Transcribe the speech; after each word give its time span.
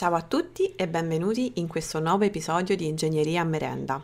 Ciao 0.00 0.14
a 0.14 0.22
tutti 0.22 0.74
e 0.76 0.88
benvenuti 0.88 1.52
in 1.56 1.66
questo 1.66 2.00
nuovo 2.00 2.24
episodio 2.24 2.74
di 2.74 2.86
Ingegneria 2.86 3.42
a 3.42 3.44
Merenda. 3.44 4.02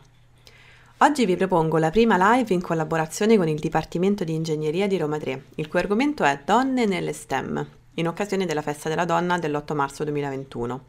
Oggi 0.98 1.24
vi 1.24 1.36
propongo 1.36 1.78
la 1.78 1.88
prima 1.88 2.34
live 2.34 2.52
in 2.52 2.60
collaborazione 2.60 3.38
con 3.38 3.48
il 3.48 3.58
Dipartimento 3.58 4.22
di 4.22 4.34
Ingegneria 4.34 4.86
di 4.86 4.98
Roma 4.98 5.16
3, 5.16 5.44
il 5.54 5.68
cui 5.68 5.78
argomento 5.78 6.22
è 6.22 6.42
Donne 6.44 6.84
nelle 6.84 7.14
STEM, 7.14 7.66
in 7.94 8.08
occasione 8.08 8.44
della 8.44 8.60
Festa 8.60 8.90
della 8.90 9.06
Donna 9.06 9.38
dell'8 9.38 9.74
marzo 9.74 10.04
2021. 10.04 10.84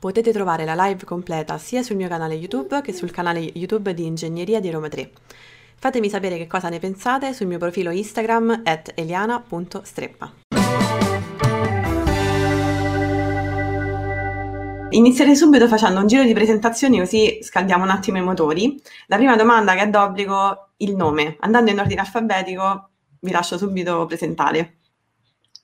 Potete 0.00 0.32
trovare 0.32 0.64
la 0.64 0.86
live 0.86 1.04
completa 1.04 1.58
sia 1.58 1.82
sul 1.82 1.96
mio 1.96 2.08
canale 2.08 2.32
YouTube 2.32 2.80
che 2.80 2.94
sul 2.94 3.10
canale 3.10 3.40
YouTube 3.40 3.92
di 3.92 4.06
Ingegneria 4.06 4.60
di 4.60 4.70
Roma 4.70 4.88
3. 4.88 5.10
Fatemi 5.74 6.08
sapere 6.08 6.38
che 6.38 6.46
cosa 6.46 6.70
ne 6.70 6.78
pensate 6.78 7.34
sul 7.34 7.48
mio 7.48 7.58
profilo 7.58 7.90
Instagram 7.90 8.62
at 8.64 8.92
eliana.streppa. 8.94 10.61
Inizierei 14.92 15.34
subito 15.36 15.68
facendo 15.68 16.00
un 16.00 16.06
giro 16.06 16.22
di 16.24 16.34
presentazioni 16.34 16.98
così 16.98 17.42
scaldiamo 17.42 17.84
un 17.84 17.90
attimo 17.90 18.18
i 18.18 18.22
motori. 18.22 18.80
La 19.06 19.16
prima 19.16 19.36
domanda 19.36 19.74
che 19.74 19.82
è 19.82 19.88
d'obbligo, 19.88 20.70
il 20.78 20.94
nome. 20.94 21.36
Andando 21.40 21.70
in 21.70 21.78
ordine 21.78 22.00
alfabetico, 22.00 22.90
vi 23.20 23.30
lascio 23.30 23.56
subito 23.56 24.04
presentare. 24.06 24.78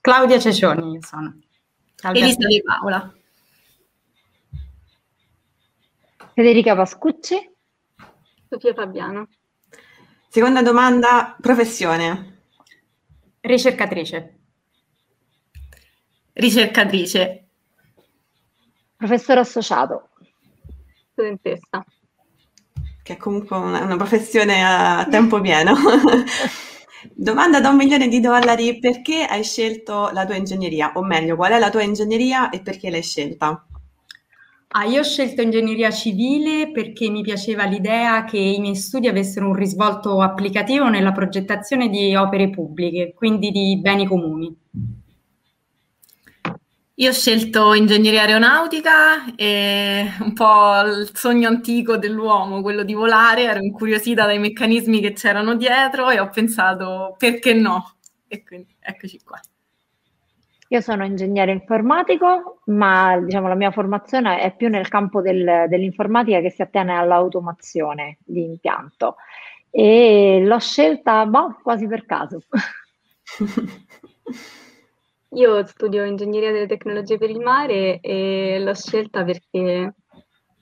Claudia 0.01 0.39
Cecioni, 0.39 0.93
io 0.93 1.01
sono. 1.01 1.37
Elisa 2.01 2.47
Di 2.47 2.61
Paola. 2.63 3.13
Federica 6.33 6.75
Pascucci. 6.75 7.35
Sofia 8.47 8.73
Fabiano. 8.73 9.27
Seconda 10.29 10.61
domanda, 10.61 11.35
professione. 11.39 12.43
Ricercatrice. 13.41 14.39
Ricercatrice. 16.33 17.48
Professore 18.99 19.39
associato. 19.39 20.09
Studentessa. 21.13 21.85
Che 23.01 23.13
è 23.13 23.15
comunque 23.15 23.55
una, 23.55 23.81
una 23.81 23.95
professione 23.95 24.61
a 24.61 25.07
tempo 25.09 25.39
pieno. 25.39 25.73
Domanda 27.15 27.61
da 27.61 27.69
un 27.69 27.77
milione 27.77 28.09
di 28.09 28.19
dollari, 28.19 28.77
perché 28.77 29.23
hai 29.23 29.41
scelto 29.45 30.09
la 30.11 30.25
tua 30.25 30.35
ingegneria? 30.35 30.91
O 30.95 31.01
meglio, 31.01 31.37
qual 31.37 31.53
è 31.53 31.59
la 31.59 31.69
tua 31.69 31.81
ingegneria 31.81 32.49
e 32.49 32.61
perché 32.61 32.89
l'hai 32.89 33.01
scelta? 33.01 33.65
Ah, 34.67 34.83
io 34.83 34.99
ho 34.99 35.03
scelto 35.03 35.41
ingegneria 35.41 35.91
civile 35.91 36.69
perché 36.69 37.09
mi 37.09 37.21
piaceva 37.21 37.63
l'idea 37.63 38.25
che 38.25 38.37
i 38.37 38.59
miei 38.59 38.75
studi 38.75 39.07
avessero 39.07 39.47
un 39.47 39.55
risvolto 39.55 40.19
applicativo 40.21 40.89
nella 40.89 41.13
progettazione 41.13 41.87
di 41.87 42.13
opere 42.17 42.49
pubbliche, 42.49 43.13
quindi 43.13 43.49
di 43.51 43.79
beni 43.81 44.05
comuni. 44.05 44.53
Io 46.99 47.11
ho 47.11 47.13
scelto 47.13 47.73
ingegneria 47.73 48.23
aeronautica 48.23 49.33
e 49.35 50.05
un 50.19 50.33
po' 50.33 50.81
il 50.81 51.09
sogno 51.13 51.47
antico 51.47 51.95
dell'uomo, 51.95 52.61
quello 52.61 52.83
di 52.83 52.93
volare, 52.93 53.43
ero 53.43 53.63
incuriosita 53.63 54.25
dai 54.25 54.37
meccanismi 54.37 54.99
che 54.99 55.13
c'erano 55.13 55.55
dietro 55.55 56.09
e 56.09 56.19
ho 56.19 56.29
pensato 56.29 57.15
perché 57.17 57.53
no? 57.53 57.93
E 58.27 58.43
quindi 58.43 58.75
eccoci 58.81 59.17
qua. 59.23 59.39
Io 60.67 60.81
sono 60.81 61.05
ingegnere 61.05 61.53
informatico, 61.53 62.59
ma 62.65 63.17
diciamo, 63.17 63.47
la 63.47 63.55
mia 63.55 63.71
formazione 63.71 64.41
è 64.41 64.53
più 64.53 64.67
nel 64.67 64.89
campo 64.89 65.21
del, 65.21 65.67
dell'informatica 65.69 66.41
che 66.41 66.51
si 66.51 66.61
attiene 66.61 66.97
all'automazione 66.97 68.17
di 68.25 68.43
impianto 68.43 69.15
e 69.69 70.41
l'ho 70.43 70.59
scelta 70.59 71.25
boh, 71.25 71.59
quasi 71.63 71.87
per 71.87 72.05
caso. 72.05 72.41
Io 75.33 75.63
studio 75.65 76.05
ingegneria 76.05 76.51
delle 76.51 76.65
tecnologie 76.65 77.19
per 77.19 77.29
il 77.29 77.39
mare 77.39 77.99
e 77.99 78.59
l'ho 78.59 78.73
scelta 78.73 79.23
perché 79.23 79.93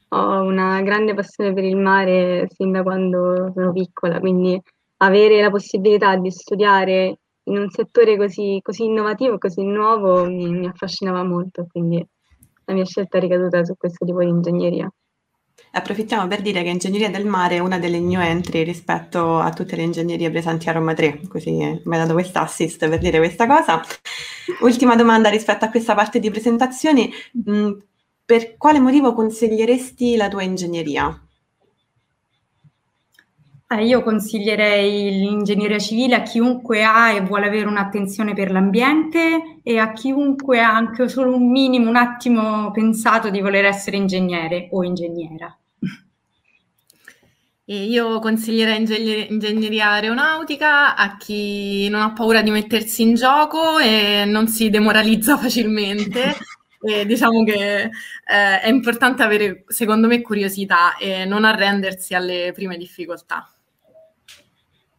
ho 0.09 0.41
una 0.41 0.81
grande 0.81 1.13
passione 1.13 1.53
per 1.53 1.63
il 1.63 1.77
mare 1.77 2.47
sin 2.49 2.73
da 2.73 2.83
quando 2.83 3.49
sono 3.53 3.71
piccola, 3.71 4.19
quindi 4.19 4.61
avere 4.97 5.41
la 5.41 5.49
possibilità 5.49 6.17
di 6.17 6.29
studiare 6.31 7.19
in 7.43 7.57
un 7.57 7.69
settore 7.69 8.17
così, 8.17 8.59
così 8.61 8.83
innovativo, 8.83 9.37
così 9.37 9.63
nuovo, 9.63 10.25
mi, 10.25 10.49
mi 10.51 10.67
affascinava 10.67 11.23
molto, 11.23 11.65
quindi 11.71 12.05
la 12.65 12.73
mia 12.73 12.83
scelta 12.83 13.19
è 13.19 13.21
ricaduta 13.21 13.63
su 13.63 13.75
questo 13.77 14.05
tipo 14.05 14.19
di 14.19 14.27
ingegneria. 14.27 14.91
Approfittiamo 15.77 16.27
per 16.27 16.41
dire 16.41 16.63
che 16.63 16.69
Ingegneria 16.69 17.11
del 17.11 17.27
Mare 17.27 17.57
è 17.57 17.59
una 17.59 17.77
delle 17.77 17.99
new 17.99 18.19
entry 18.19 18.63
rispetto 18.63 19.37
a 19.37 19.51
tutte 19.51 19.75
le 19.75 19.83
ingegnerie 19.83 20.31
presenti 20.31 20.67
a 20.69 20.71
Roma 20.71 20.95
3, 20.95 21.21
così 21.27 21.51
mi 21.51 21.95
ha 21.95 21.97
dato 21.99 22.13
questa 22.13 22.41
assist 22.41 22.89
per 22.89 22.97
dire 22.97 23.19
questa 23.19 23.45
cosa. 23.45 23.79
Ultima 24.61 24.95
domanda 24.95 25.29
rispetto 25.29 25.65
a 25.65 25.69
questa 25.69 25.93
parte 25.93 26.19
di 26.19 26.31
presentazioni, 26.31 27.13
mh, 27.31 27.71
per 28.25 28.57
quale 28.57 28.79
motivo 28.79 29.13
consiglieresti 29.13 30.15
la 30.15 30.29
tua 30.29 30.41
ingegneria? 30.41 31.21
Eh, 33.69 33.85
io 33.85 34.01
consiglierei 34.01 35.11
l'ingegneria 35.11 35.77
civile 35.77 36.15
a 36.15 36.21
chiunque 36.23 36.83
ha 36.83 37.11
e 37.11 37.21
vuole 37.21 37.45
avere 37.45 37.67
un'attenzione 37.67 38.33
per 38.33 38.49
l'ambiente 38.49 39.59
e 39.61 39.77
a 39.77 39.91
chiunque 39.93 40.59
ha 40.59 40.73
anche 40.73 41.07
solo 41.07 41.35
un 41.35 41.51
minimo, 41.51 41.87
un 41.87 41.97
attimo 41.97 42.71
pensato 42.71 43.29
di 43.29 43.41
voler 43.41 43.65
essere 43.65 43.97
ingegnere 43.97 44.69
o 44.71 44.83
ingegnera. 44.83 45.55
E 47.69 47.83
io 47.83 48.19
consiglierei 48.19 48.77
ingegner- 48.77 49.29
ingegneria 49.29 49.89
aeronautica 49.89 50.95
a 50.95 51.17
chi 51.17 51.89
non 51.89 51.99
ha 51.99 52.13
paura 52.13 52.41
di 52.41 52.49
mettersi 52.49 53.01
in 53.01 53.15
gioco 53.15 53.77
e 53.77 54.23
non 54.25 54.47
si 54.47 54.69
demoralizza 54.69 55.35
facilmente. 55.37 56.33
e 56.79 57.05
diciamo 57.05 57.43
che 57.43 57.81
eh, 57.83 58.61
è 58.61 58.69
importante 58.69 59.21
avere, 59.21 59.65
secondo 59.67 60.07
me, 60.07 60.21
curiosità 60.21 60.95
e 60.95 61.25
non 61.25 61.43
arrendersi 61.43 62.13
alle 62.13 62.53
prime 62.53 62.77
difficoltà. 62.77 63.45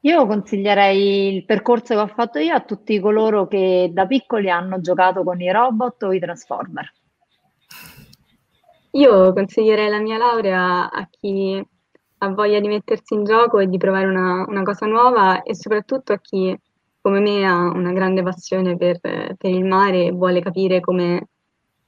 Io 0.01 0.27
consiglierei 0.27 1.37
il 1.37 1.47
percorso 1.47 1.95
che 1.95 2.01
ho 2.01 2.07
fatto 2.07 2.39
io 2.39 2.55
a 2.55 2.61
tutti 2.61 3.01
coloro 3.01 3.49
che 3.49 3.89
da 3.95 4.07
piccoli 4.07 4.51
hanno 4.51 4.79
giocato 4.83 5.23
con 5.25 5.41
i 5.41 5.51
robot 5.51 6.03
o 6.03 6.13
i 6.13 6.21
transformer. 6.21 6.93
Io 8.91 9.33
consiglierei 9.33 9.89
la 9.89 10.01
mia 10.01 10.19
laurea 10.19 10.91
a 10.91 11.09
chi 11.11 11.65
ha 12.19 12.29
voglia 12.31 12.61
di 12.61 12.69
mettersi 12.69 13.15
in 13.15 13.25
gioco 13.25 13.59
e 13.59 13.67
di 13.67 13.79
provare 13.79 14.07
una, 14.07 14.45
una 14.49 14.63
cosa 14.63 14.87
nuova 14.87 15.43
e 15.43 15.55
soprattutto 15.55 16.13
a 16.13 16.21
chi 16.21 16.57
come 17.01 17.21
me 17.21 17.47
ha 17.47 17.71
una 17.71 17.93
grande 17.93 18.23
passione 18.23 18.77
per, 18.77 19.01
per 19.01 19.51
il 19.51 19.65
mare 19.65 20.07
e 20.07 20.11
vuole 20.11 20.41
capire 20.41 20.81
come, 20.81 21.29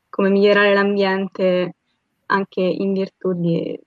come 0.08 0.30
migliorare 0.30 0.72
l'ambiente 0.72 1.74
anche 2.26 2.60
in 2.60 2.92
virtù 2.92 3.32
di, 3.34 3.78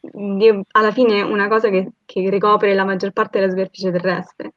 di, 0.00 0.62
alla 0.72 0.92
fine 0.92 1.22
una 1.22 1.48
cosa 1.48 1.70
che, 1.70 1.92
che 2.04 2.28
ricopre 2.28 2.74
la 2.74 2.84
maggior 2.84 3.12
parte 3.12 3.38
della 3.38 3.50
superficie 3.50 3.90
terrestre. 3.90 4.52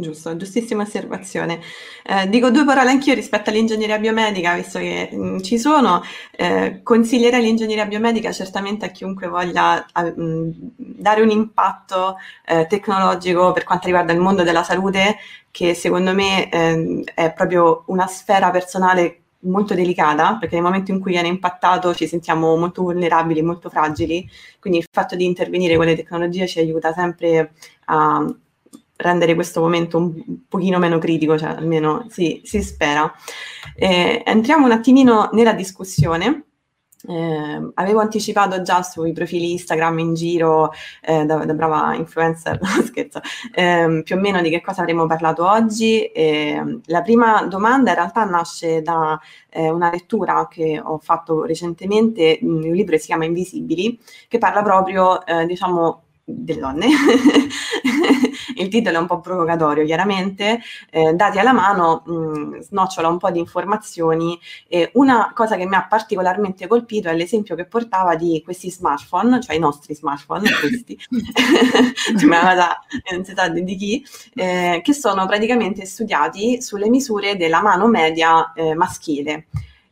Giusto, 0.00 0.34
giustissima 0.34 0.82
osservazione. 0.82 1.60
Eh, 2.04 2.26
dico 2.30 2.50
due 2.50 2.64
parole 2.64 2.88
anch'io 2.88 3.12
rispetto 3.12 3.50
all'ingegneria 3.50 3.98
biomedica, 3.98 4.54
visto 4.54 4.78
che 4.78 5.10
mh, 5.12 5.16
mm, 5.16 5.38
ci 5.40 5.58
sono. 5.58 6.02
Eh, 6.30 6.80
consiglierei 6.82 7.42
l'ingegneria 7.42 7.84
biomedica 7.84 8.32
certamente 8.32 8.86
a 8.86 8.88
chiunque 8.88 9.28
voglia 9.28 9.86
a, 9.92 10.04
mh, 10.04 10.52
dare 10.76 11.20
un 11.20 11.28
impatto 11.30 12.16
eh, 12.46 12.66
tecnologico 12.66 13.52
per 13.52 13.64
quanto 13.64 13.86
riguarda 13.86 14.12
il 14.14 14.20
mondo 14.20 14.42
della 14.42 14.62
salute, 14.62 15.18
che 15.50 15.74
secondo 15.74 16.14
me 16.14 16.48
ehm, 16.48 17.02
è 17.14 17.32
proprio 17.34 17.82
una 17.88 18.06
sfera 18.06 18.50
personale 18.50 19.24
molto 19.40 19.74
delicata, 19.74 20.36
perché 20.38 20.54
nel 20.54 20.64
momento 20.64 20.92
in 20.92 21.00
cui 21.00 21.12
viene 21.12 21.28
impattato 21.28 21.94
ci 21.94 22.06
sentiamo 22.06 22.56
molto 22.56 22.82
vulnerabili, 22.82 23.42
molto 23.42 23.68
fragili, 23.68 24.26
quindi 24.60 24.78
il 24.78 24.86
fatto 24.90 25.14
di 25.14 25.24
intervenire 25.26 25.76
con 25.76 25.84
le 25.86 25.96
tecnologie 25.96 26.46
ci 26.46 26.58
aiuta 26.58 26.92
sempre 26.94 27.52
a 27.86 28.24
rendere 29.00 29.34
questo 29.34 29.60
momento 29.60 29.98
un 29.98 30.46
pochino 30.48 30.78
meno 30.78 30.98
critico, 30.98 31.38
cioè 31.38 31.50
almeno 31.50 32.06
si, 32.08 32.40
si 32.44 32.62
spera. 32.62 33.12
Eh, 33.74 34.22
entriamo 34.24 34.66
un 34.66 34.72
attimino 34.72 35.30
nella 35.32 35.52
discussione. 35.52 36.44
Eh, 37.08 37.70
avevo 37.74 38.00
anticipato 38.00 38.60
già 38.60 38.82
sui 38.82 39.12
profili 39.12 39.52
Instagram 39.52 39.98
in 40.00 40.14
giro 40.14 40.70
eh, 41.00 41.24
da, 41.24 41.46
da, 41.46 41.54
brava 41.54 41.94
influencer, 41.94 42.58
no, 42.60 42.68
scherzo, 42.82 43.20
eh, 43.54 44.02
più 44.04 44.16
o 44.16 44.18
meno 44.20 44.42
di 44.42 44.50
che 44.50 44.60
cosa 44.60 44.82
avremmo 44.82 45.06
parlato 45.06 45.48
oggi. 45.48 46.10
la 46.84 47.00
prima 47.00 47.42
domanda 47.46 47.90
in 47.90 47.96
realtà 47.96 48.24
nasce 48.24 48.82
da 48.82 49.18
eh, 49.48 49.70
una 49.70 49.90
lettura 49.90 50.46
che 50.48 50.78
ho 50.82 50.98
fatto 50.98 51.44
recentemente, 51.44 52.38
un 52.42 52.60
libro 52.60 52.92
che 52.92 53.00
si 53.00 53.06
chiama 53.06 53.24
Invisibili, 53.24 53.98
che 54.28 54.36
parla 54.38 54.62
proprio, 54.62 55.24
eh, 55.24 55.46
diciamo, 55.46 56.02
delle 56.24 56.60
donne. 56.60 56.86
il 58.56 58.68
titolo 58.68 58.96
è 58.96 59.00
un 59.00 59.06
po' 59.06 59.20
provocatorio, 59.20 59.84
chiaramente, 59.84 60.60
eh, 60.90 61.12
dati 61.12 61.38
alla 61.38 61.52
mano 61.52 62.02
mh, 62.04 62.12
mm, 62.12 62.58
snocciola 62.60 63.08
un 63.08 63.18
po' 63.18 63.30
di 63.30 63.38
informazioni 63.38 64.38
e 64.68 64.90
una 64.94 65.32
cosa 65.34 65.56
che 65.56 65.66
mi 65.66 65.74
ha 65.74 65.86
particolarmente 65.86 66.66
colpito 66.66 67.08
è 67.08 67.14
l'esempio 67.14 67.54
che 67.54 67.66
portava 67.66 68.16
di 68.16 68.40
questi 68.44 68.70
smartphone, 68.70 69.40
cioè 69.40 69.56
i 69.56 69.58
nostri 69.58 69.94
smartphone, 69.94 70.48
questi, 70.60 70.98
cioè, 72.18 72.24
una 72.24 72.40
cosa, 72.40 72.78
non 73.12 73.24
si 73.24 73.32
sa 73.34 73.48
di 73.48 73.76
chi, 73.76 74.04
eh, 74.34 74.80
che 74.82 74.92
sono 74.92 75.26
praticamente 75.26 75.84
studiati 75.84 76.60
sulle 76.62 76.88
misure 76.88 77.36
della 77.36 77.62
mano 77.62 77.86
media 77.86 78.52
eh, 78.52 78.74
maschile. 78.74 79.46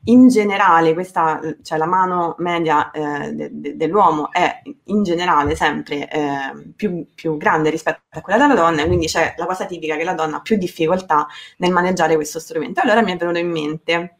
In 0.08 0.28
generale 0.28 0.94
questa, 0.94 1.40
cioè 1.62 1.78
la 1.78 1.86
mano 1.86 2.34
media 2.38 2.90
eh, 2.90 3.32
de, 3.32 3.50
de, 3.52 3.76
dell'uomo 3.76 4.32
è 4.32 4.62
in 4.84 5.02
generale 5.02 5.54
sempre 5.54 6.08
eh, 6.08 6.72
più, 6.74 7.06
più, 7.14 7.36
grande 7.36 7.70
rispetto 7.70 8.00
a 8.10 8.20
quella 8.20 8.38
della 8.38 8.58
donna, 8.58 8.84
quindi 8.86 9.06
c'è 9.06 9.34
la 9.36 9.46
cosa 9.46 9.66
tipica 9.66 9.96
che 9.96 10.04
la 10.04 10.14
donna 10.14 10.38
ha 10.38 10.40
più 10.40 10.56
difficoltà 10.56 11.26
nel 11.58 11.72
maneggiare 11.72 12.14
questo 12.14 12.40
strumento. 12.40 12.80
Allora 12.80 13.02
mi 13.02 13.12
è 13.12 13.16
venuto 13.16 13.38
in 13.38 13.50
mente 13.50 14.12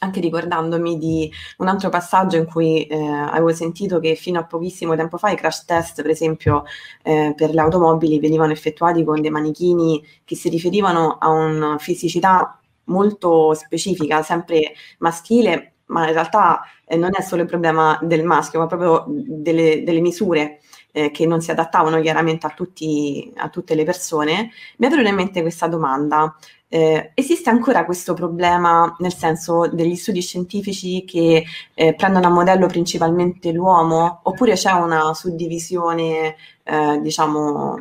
anche 0.00 0.20
ricordandomi 0.20 0.98
di 0.98 1.32
un 1.58 1.68
altro 1.68 1.88
passaggio 1.88 2.36
in 2.36 2.44
cui 2.44 2.84
eh, 2.86 2.96
avevo 2.96 3.52
sentito 3.52 4.00
che 4.00 4.14
fino 4.16 4.38
a 4.38 4.44
pochissimo 4.44 4.94
tempo 4.96 5.16
fa 5.16 5.30
i 5.30 5.36
crash 5.36 5.64
test, 5.64 6.02
per 6.02 6.10
esempio, 6.10 6.64
eh, 7.02 7.32
per 7.34 7.54
le 7.54 7.60
automobili 7.60 8.20
venivano 8.20 8.52
effettuati 8.52 9.02
con 9.02 9.20
dei 9.20 9.30
manichini 9.30 10.04
che 10.24 10.36
si 10.36 10.48
riferivano 10.48 11.16
a 11.18 11.30
una 11.30 11.78
fisicità 11.78 12.58
molto 12.84 13.54
specifica, 13.54 14.22
sempre 14.22 14.74
maschile, 14.98 15.74
ma 15.86 16.06
in 16.06 16.14
realtà 16.14 16.62
eh, 16.86 16.96
non 16.96 17.10
è 17.12 17.22
solo 17.22 17.42
il 17.42 17.48
problema 17.48 17.98
del 18.02 18.24
maschio, 18.24 18.58
ma 18.60 18.66
proprio 18.66 19.04
delle, 19.06 19.82
delle 19.84 20.00
misure 20.00 20.60
eh, 20.92 21.10
che 21.10 21.26
non 21.26 21.40
si 21.40 21.50
adattavano 21.50 22.00
chiaramente 22.00 22.46
a, 22.46 22.50
tutti, 22.50 23.32
a 23.36 23.48
tutte 23.48 23.74
le 23.74 23.84
persone, 23.84 24.50
mi 24.78 24.86
è 24.86 24.90
venuta 24.90 25.08
in 25.08 25.14
mente 25.16 25.42
questa 25.42 25.66
domanda. 25.66 26.34
Eh, 26.68 27.12
esiste 27.14 27.50
ancora 27.50 27.84
questo 27.84 28.14
problema 28.14 28.96
nel 28.98 29.14
senso 29.14 29.68
degli 29.68 29.94
studi 29.94 30.20
scientifici 30.20 31.04
che 31.04 31.44
eh, 31.74 31.94
prendono 31.94 32.26
a 32.26 32.30
modello 32.30 32.66
principalmente 32.66 33.52
l'uomo 33.52 34.20
oppure 34.24 34.54
c'è 34.54 34.72
una 34.72 35.14
suddivisione 35.14 36.34
eh, 36.64 36.98
diciamo 37.00 37.76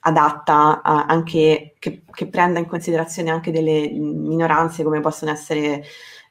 adatta 0.00 0.82
a, 0.82 1.06
anche 1.06 1.74
che, 1.78 2.02
che, 2.10 2.26
prenda 2.28 2.58
in 2.58 2.66
considerazione 2.66 3.30
anche 3.30 3.50
delle 3.50 3.88
minoranze 3.90 4.82
come 4.82 5.00
possono 5.00 5.30
essere 5.30 5.84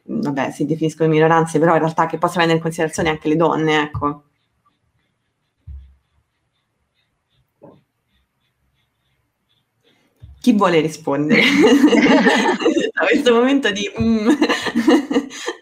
vabbè 0.04 0.52
si 0.52 0.66
definiscono 0.66 1.10
minoranze 1.10 1.60
però 1.60 1.74
in 1.74 1.80
realtà 1.80 2.06
che 2.06 2.18
possono 2.18 2.46
prendere 2.46 2.58
in 2.58 2.64
considerazione 2.64 3.10
anche 3.10 3.28
le 3.28 3.36
donne 3.36 3.82
ecco 3.82 4.22
Chi 10.40 10.54
vuole 10.54 10.80
rispondere 10.80 11.42
a 12.94 13.06
questo 13.06 13.34
momento 13.34 13.70
di... 13.72 13.92
Mm. 14.00 14.30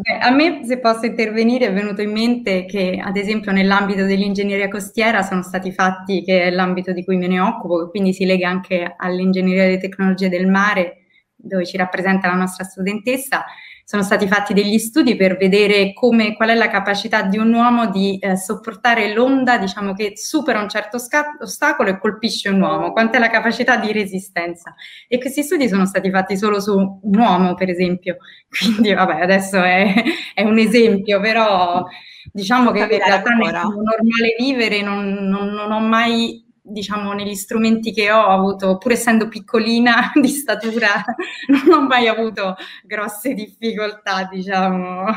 Beh, 0.00 0.18
a 0.20 0.30
me, 0.30 0.60
se 0.64 0.78
posso 0.80 1.06
intervenire, 1.06 1.66
è 1.68 1.72
venuto 1.72 2.02
in 2.02 2.10
mente 2.10 2.64
che, 2.66 3.00
ad 3.02 3.16
esempio, 3.16 3.52
nell'ambito 3.52 4.04
dell'ingegneria 4.04 4.68
costiera 4.68 5.22
sono 5.22 5.42
stati 5.42 5.72
fatti, 5.72 6.22
che 6.22 6.42
è 6.42 6.50
l'ambito 6.50 6.92
di 6.92 7.04
cui 7.04 7.16
me 7.16 7.26
ne 7.28 7.40
occupo, 7.40 7.78
che 7.84 7.90
quindi 7.90 8.12
si 8.12 8.24
lega 8.26 8.48
anche 8.48 8.94
all'ingegneria 8.96 9.64
delle 9.64 9.78
tecnologie 9.78 10.28
del 10.28 10.48
mare, 10.48 11.04
dove 11.34 11.64
ci 11.64 11.76
rappresenta 11.76 12.28
la 12.28 12.34
nostra 12.34 12.64
studentessa, 12.64 13.44
sono 13.88 14.02
stati 14.02 14.26
fatti 14.26 14.52
degli 14.52 14.78
studi 14.78 15.14
per 15.14 15.36
vedere 15.36 15.92
come, 15.92 16.34
qual 16.34 16.48
è 16.48 16.54
la 16.56 16.66
capacità 16.66 17.22
di 17.22 17.38
un 17.38 17.52
uomo 17.52 17.86
di 17.88 18.18
eh, 18.18 18.36
sopportare 18.36 19.14
l'onda, 19.14 19.58
diciamo 19.58 19.92
che 19.94 20.14
supera 20.16 20.60
un 20.60 20.68
certo 20.68 20.98
sca- 20.98 21.36
ostacolo 21.40 21.90
e 21.90 21.98
colpisce 22.00 22.48
un 22.48 22.60
uomo, 22.60 22.90
quant'è 22.90 23.20
la 23.20 23.30
capacità 23.30 23.76
di 23.76 23.92
resistenza. 23.92 24.74
E 25.06 25.20
questi 25.20 25.44
studi 25.44 25.68
sono 25.68 25.86
stati 25.86 26.10
fatti 26.10 26.36
solo 26.36 26.58
su 26.58 26.76
un 26.76 27.16
uomo, 27.16 27.54
per 27.54 27.68
esempio. 27.68 28.16
Quindi, 28.50 28.92
vabbè, 28.92 29.20
adesso 29.20 29.62
è, 29.62 30.02
è 30.34 30.42
un 30.42 30.58
esempio, 30.58 31.20
però 31.20 31.84
diciamo 32.32 32.72
che 32.72 32.80
in 32.80 32.88
realtà 32.88 33.30
nel 33.34 33.52
normale 33.52 34.34
vivere 34.36 34.82
non, 34.82 35.12
non, 35.28 35.46
non 35.50 35.70
ho 35.70 35.78
mai 35.78 36.44
diciamo, 36.66 37.12
negli 37.12 37.34
strumenti 37.34 37.92
che 37.92 38.10
ho 38.10 38.26
avuto, 38.26 38.78
pur 38.78 38.92
essendo 38.92 39.28
piccolina 39.28 40.12
di 40.20 40.28
statura, 40.28 41.04
non 41.48 41.72
ho 41.72 41.86
mai 41.86 42.08
avuto 42.08 42.56
grosse 42.84 43.34
difficoltà, 43.34 44.28
diciamo. 44.30 45.04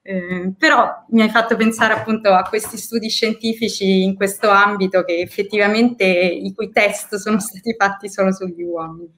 Eh, 0.00 0.54
però 0.56 1.04
mi 1.10 1.20
hai 1.20 1.28
fatto 1.28 1.54
pensare 1.54 1.92
appunto 1.92 2.32
a 2.32 2.42
questi 2.48 2.78
studi 2.78 3.10
scientifici 3.10 4.02
in 4.04 4.14
questo 4.14 4.48
ambito 4.48 5.04
che 5.04 5.20
effettivamente 5.20 6.06
i 6.06 6.50
cui 6.54 6.70
test 6.70 7.16
sono 7.16 7.38
stati 7.40 7.74
fatti 7.76 8.08
solo 8.08 8.32
sugli 8.32 8.62
uomini. 8.62 9.12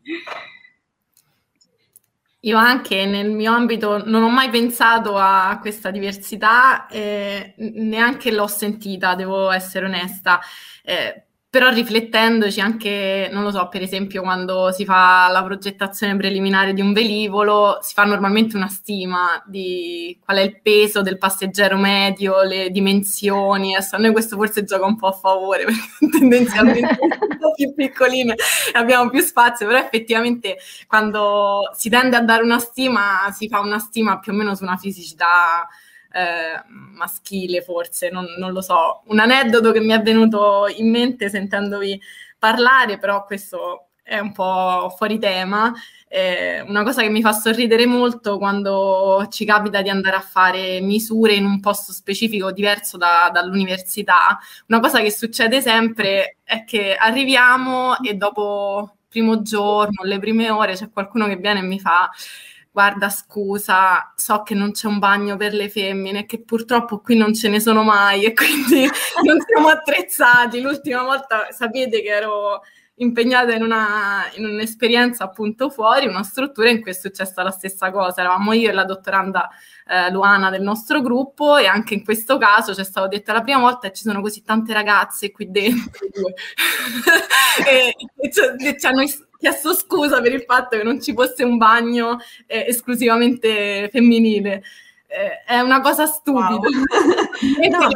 Io 2.45 2.57
anche 2.57 3.05
nel 3.05 3.31
mio 3.31 3.53
ambito 3.53 4.03
non 4.05 4.23
ho 4.23 4.31
mai 4.31 4.49
pensato 4.49 5.17
a 5.17 5.59
questa 5.61 5.91
diversità, 5.91 6.87
eh, 6.89 7.55
neanche 7.59 8.33
l'ho 8.33 8.47
sentita, 8.47 9.15
devo 9.15 9.51
essere 9.51 9.85
onesta. 9.87 10.41
Eh, 10.83 11.27
però 11.51 11.69
riflettendoci 11.69 12.61
anche, 12.61 13.29
non 13.33 13.43
lo 13.43 13.51
so, 13.51 13.67
per 13.69 13.83
esempio 13.83 14.23
quando 14.23 14.71
si 14.71 14.85
fa 14.85 15.27
la 15.33 15.43
progettazione 15.43 16.17
preliminare 16.17 16.73
di 16.73 16.81
un 16.81 16.93
velivolo, 16.93 17.81
si 17.83 17.93
fa 17.93 18.05
normalmente 18.05 18.55
una 18.55 18.69
stima 18.69 19.43
di 19.45 20.17
qual 20.25 20.37
è 20.37 20.43
il 20.43 20.61
peso 20.63 21.03
del 21.03 21.19
passeggero 21.19 21.77
medio, 21.77 22.43
le 22.43 22.71
dimensioni. 22.71 23.75
Adesso 23.75 23.97
a 23.97 23.99
noi 23.99 24.13
questo 24.13 24.37
forse 24.37 24.63
gioca 24.63 24.87
un 24.87 24.95
po' 24.95 25.09
a 25.09 25.13
favore, 25.13 25.65
perché 25.99 26.19
tendenzialmente 26.19 26.99
un 27.03 27.39
po' 27.41 27.53
più 27.57 27.75
piccoline 27.75 28.35
e 28.35 28.79
abbiamo 28.79 29.11
più 29.11 29.21
spazio, 29.21 29.67
però 29.67 29.81
effettivamente 29.81 30.57
quando 30.87 31.69
si 31.75 31.89
tende 31.89 32.15
a 32.15 32.23
dare 32.23 32.45
una 32.45 32.61
stima, 32.61 33.29
si 33.37 33.49
fa 33.49 33.59
una 33.59 33.81
stima 33.81 34.21
più 34.21 34.31
o 34.31 34.37
meno 34.37 34.55
su 34.55 34.63
una 34.63 34.77
fisicità 34.77 35.69
eh, 36.13 36.63
maschile 36.69 37.63
forse, 37.63 38.11
non, 38.11 38.27
non, 38.39 38.53
lo 38.53 38.61
so. 38.61 39.03
Un 39.07 39.19
aneddoto 39.19 39.73
che 39.73 39.81
mi 39.81 39.93
è 39.93 40.03
venuto 40.03 40.67
in 40.77 40.91
mente 40.91 41.29
sentendovi 41.29 42.01
parlare, 42.39 42.99
però 42.99 43.25
questo 43.25 43.91
è 44.03 44.19
un 44.19 44.33
po' 44.33 44.93
fuori 44.97 45.19
tema. 45.19 45.73
Eh, 46.09 46.61
una 46.63 46.83
cosa 46.83 47.03
che 47.03 47.09
mi 47.09 47.21
fa 47.21 47.33
sorridere 47.33 47.87
molto 47.87 48.39
quando 48.39 49.29
ci 49.31 49.45
capita 49.45 49.81
di 49.81 49.89
andare 49.89 50.17
a 50.17 50.21
fare 50.21 50.81
misure 50.81 51.35
in 51.35 51.45
un 51.45 51.61
posto 51.61 51.93
specifico 51.93 52.51
diverso 52.51 52.97
da, 52.97 53.31
dall'università, 53.33 54.37
una 54.67 54.81
cosa 54.81 55.01
che 55.01 55.13
succede 55.13 55.61
sempre 55.61 56.39
è 56.43 56.65
che 56.65 56.97
arriviamo 56.97 58.01
e 58.01 58.15
dopo 58.15 58.91
il 58.93 58.99
primo 59.09 59.43
giorno, 59.43 60.03
le 60.03 60.19
prime 60.19 60.51
ore, 60.51 60.75
c'è 60.75 60.91
qualcuno 60.91 61.27
che 61.27 61.37
viene 61.37 61.61
e 61.61 61.63
mi 61.63 61.79
fa 61.79 62.11
guarda 62.81 63.11
scusa, 63.11 64.15
so 64.17 64.43
che 64.43 64.55
non 64.55 64.73
c'è 64.73 64.87
un 64.87 64.99
bagno 64.99 65.37
per 65.37 65.53
le 65.53 65.69
femmine, 65.69 66.25
che 66.25 66.43
purtroppo 66.43 67.01
qui 67.01 67.15
non 67.15 67.35
ce 67.35 67.51
ne 67.51 67.61
sono 67.61 67.83
mai 67.83 68.25
e 68.25 68.33
quindi 68.33 68.89
non 69.23 69.39
siamo 69.47 69.69
attrezzati. 69.69 70.63
L'ultima 70.63 71.03
volta 71.03 71.49
sapete 71.51 72.01
che 72.01 72.09
ero 72.09 72.63
impegnata 72.95 73.55
in, 73.55 73.63
una, 73.63 74.31
in 74.37 74.47
un'esperienza 74.47 75.25
appunto 75.25 75.69
fuori, 75.69 76.07
una 76.07 76.23
struttura 76.23 76.71
in 76.71 76.81
cui 76.81 76.93
è 76.93 76.95
successa 76.95 77.43
la 77.43 77.51
stessa 77.51 77.91
cosa. 77.91 78.23
Eravamo 78.23 78.55
io 78.55 78.71
e 78.71 78.73
la 78.73 78.85
dottoranda 78.85 79.51
eh, 79.87 80.11
Luana 80.11 80.49
del 80.49 80.63
nostro 80.63 81.03
gruppo 81.03 81.59
e 81.59 81.67
anche 81.67 81.93
in 81.93 82.03
questo 82.03 82.39
caso 82.39 82.75
ci 82.75 82.81
è 82.81 82.85
stato 82.85 83.09
detto 83.09 83.31
la 83.35 83.43
prima 83.43 83.61
volta 83.61 83.89
che 83.89 83.95
ci 83.95 84.05
sono 84.05 84.23
così 84.23 84.43
tante 84.43 84.73
ragazze 84.73 85.31
qui 85.31 85.51
dentro 85.51 86.07
e, 87.67 87.95
e, 88.17 88.31
e 88.69 88.79
ci 88.79 88.87
hanno 88.87 89.03
chiesto 89.41 89.75
scusa 89.75 90.21
per 90.21 90.33
il 90.33 90.45
fatto 90.47 90.77
che 90.77 90.85
non 90.85 91.01
ci 91.01 91.15
fosse 91.15 91.43
un 91.43 91.57
bagno 91.57 92.19
eh, 92.47 92.67
esclusivamente 92.69 93.89
femminile. 93.91 94.63
Eh, 95.13 95.43
è 95.45 95.59
una 95.59 95.81
cosa 95.81 96.07
stupida. 96.07 96.61
Wow. 97.41 97.71
no, 97.71 97.89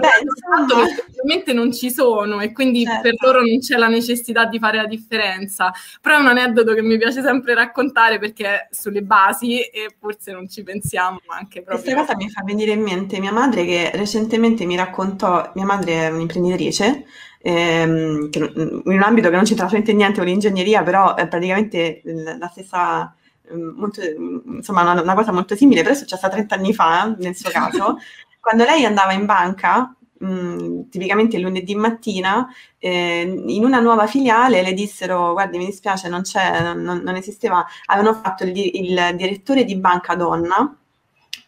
beh, 1.45 1.53
non 1.53 1.73
ci 1.73 1.91
sono 1.91 2.41
e 2.41 2.53
quindi 2.53 2.85
certo. 2.85 3.03
per 3.03 3.15
loro 3.21 3.41
non 3.41 3.59
c'è 3.59 3.77
la 3.77 3.89
necessità 3.89 4.47
di 4.47 4.59
fare 4.59 4.79
la 4.79 4.87
differenza. 4.87 5.71
Però 6.01 6.17
è 6.17 6.21
un 6.21 6.29
aneddoto 6.29 6.73
che 6.73 6.81
mi 6.81 6.97
piace 6.97 7.21
sempre 7.21 7.55
raccontare 7.55 8.19
perché 8.19 8.47
è 8.47 8.69
sulle 8.71 9.03
basi 9.03 9.61
e 9.61 9.95
forse 9.99 10.33
non 10.33 10.49
ci 10.49 10.63
pensiamo 10.63 11.21
anche 11.27 11.63
proprio. 11.63 11.95
Questa 11.95 12.15
cosa 12.15 12.17
mi 12.17 12.31
fa 12.31 12.43
venire 12.43 12.73
in 12.73 12.81
mente 12.81 13.21
mia 13.21 13.33
madre 13.33 13.67
che 13.67 13.91
recentemente 13.95 14.65
mi 14.65 14.77
raccontò, 14.77 15.51
mia 15.55 15.67
madre 15.67 16.07
è 16.07 16.11
un'imprenditrice 16.11 17.05
ehm, 17.45 18.31
che, 18.31 18.39
in 18.39 18.83
un 18.85 19.03
ambito 19.03 19.29
che 19.29 19.37
non 19.37 19.45
c'entra 19.45 19.67
assolutamente 19.67 19.93
niente 19.93 20.19
con 20.19 20.27
l'ingegneria, 20.27 20.83
però 20.83 21.15
è 21.15 21.29
praticamente 21.29 22.01
la 22.05 22.49
stessa, 22.49 23.15
ehm, 23.49 23.75
molto, 23.77 24.01
insomma 24.03 24.81
una, 24.83 25.03
una, 25.03 25.15
cosa 25.15 25.31
molto 25.31 25.55
simile, 25.55 25.83
però 25.83 25.93
è 25.93 25.97
successa 25.97 26.29
30 26.31 26.55
anni 26.55 26.73
fa 26.73 27.15
nel 27.19 27.37
suo 27.37 27.51
caso, 27.51 27.99
quando 28.41 28.65
lei 28.65 28.87
andava 28.87 29.13
in 29.13 29.27
banca, 29.27 29.95
mh, 30.19 30.89
tipicamente 30.89 31.37
il 31.37 31.43
lunedì 31.43 31.75
mattina, 31.75 32.49
eh, 32.79 33.43
in 33.47 33.65
una 33.65 33.81
nuova 33.81 34.07
filiale 34.07 34.63
le 34.63 34.73
dissero 34.73 35.33
guardi 35.33 35.59
mi 35.59 35.67
dispiace 35.67 36.09
non 36.09 36.23
c'è, 36.23 36.73
non, 36.75 37.03
non 37.05 37.15
esisteva, 37.17 37.65
avevano 37.87 38.15
fatto 38.15 38.45
il, 38.45 38.57
il 38.57 39.15
direttore 39.17 39.65
di 39.65 39.77
banca 39.77 40.15
donna, 40.15 40.79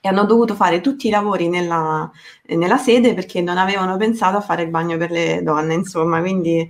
e 0.07 0.09
hanno 0.09 0.25
dovuto 0.25 0.55
fare 0.55 0.81
tutti 0.81 1.09
i 1.09 1.11
lavori 1.11 1.49
nella, 1.49 2.11
nella, 2.47 2.77
sede 2.79 3.13
perché 3.13 3.41
non 3.41 3.59
avevano 3.59 3.97
pensato 3.97 4.37
a 4.37 4.41
fare 4.41 4.63
il 4.63 4.71
bagno 4.71 4.97
per 4.97 5.11
le 5.11 5.43
donne, 5.43 5.75
insomma, 5.75 6.21
quindi 6.21 6.69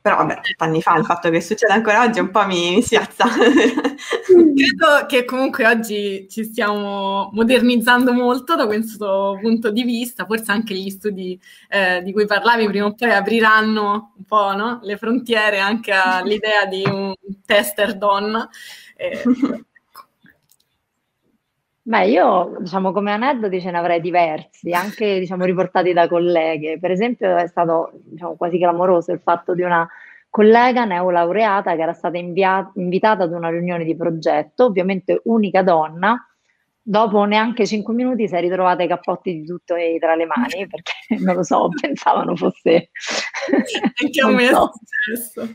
però 0.00 0.16
vabbè, 0.16 0.40
anni 0.58 0.82
fa 0.82 0.98
il 0.98 1.04
fatto 1.04 1.30
che 1.30 1.40
succeda 1.40 1.72
ancora 1.72 2.02
oggi 2.02 2.18
un 2.18 2.30
po' 2.30 2.44
mi, 2.44 2.74
mi 2.74 2.82
spiazza. 2.82 3.24
Credo 4.26 5.06
che 5.06 5.24
comunque 5.24 5.66
oggi 5.66 6.26
ci 6.28 6.44
stiamo 6.44 7.30
modernizzando 7.32 8.12
molto 8.12 8.54
da 8.54 8.66
questo 8.66 9.38
punto 9.40 9.70
di 9.70 9.82
vista, 9.82 10.26
forse 10.26 10.52
anche 10.52 10.74
gli 10.74 10.90
studi 10.90 11.40
eh, 11.70 12.02
di 12.02 12.12
cui 12.12 12.26
parlavi 12.26 12.66
prima 12.66 12.86
o 12.86 12.94
poi 12.94 13.12
apriranno 13.12 14.12
un 14.18 14.24
po' 14.24 14.54
no? 14.54 14.80
le 14.82 14.98
frontiere 14.98 15.58
anche 15.58 15.92
all'idea 15.92 16.66
di 16.66 16.82
un 16.86 17.14
tester 17.46 17.96
donna. 17.96 18.46
Eh, 18.96 19.22
Beh, 21.86 22.06
io 22.06 22.56
diciamo 22.60 22.92
come 22.92 23.12
aneddoti 23.12 23.60
ce 23.60 23.70
ne 23.70 23.76
avrei 23.76 24.00
diversi, 24.00 24.70
anche 24.72 25.18
diciamo, 25.18 25.44
riportati 25.44 25.92
da 25.92 26.08
colleghe. 26.08 26.78
Per 26.78 26.90
esempio 26.90 27.36
è 27.36 27.46
stato 27.46 27.90
diciamo, 28.04 28.36
quasi 28.36 28.56
clamoroso 28.58 29.12
il 29.12 29.20
fatto 29.22 29.54
di 29.54 29.60
una 29.60 29.86
collega 30.30 30.86
neolaureata 30.86 31.76
che 31.76 31.82
era 31.82 31.92
stata 31.92 32.16
invia- 32.16 32.72
invitata 32.76 33.24
ad 33.24 33.32
una 33.32 33.50
riunione 33.50 33.84
di 33.84 33.94
progetto, 33.94 34.64
ovviamente 34.64 35.20
unica 35.24 35.62
donna, 35.62 36.18
dopo 36.80 37.22
neanche 37.24 37.66
cinque 37.66 37.92
minuti 37.92 38.28
si 38.28 38.34
è 38.34 38.40
ritrovata 38.40 38.82
i 38.82 38.88
cappotti 38.88 39.34
di 39.34 39.44
tutto 39.44 39.74
tra 40.00 40.14
le 40.14 40.24
mani 40.24 40.66
perché 40.66 40.92
non 41.22 41.34
lo 41.34 41.42
so, 41.42 41.68
pensavano 41.78 42.34
fosse... 42.34 42.90
Anche 44.02 44.20
a 44.22 44.28
me 44.28 44.46
so. 44.46 44.70
è 44.70 45.16
successo. 45.16 45.54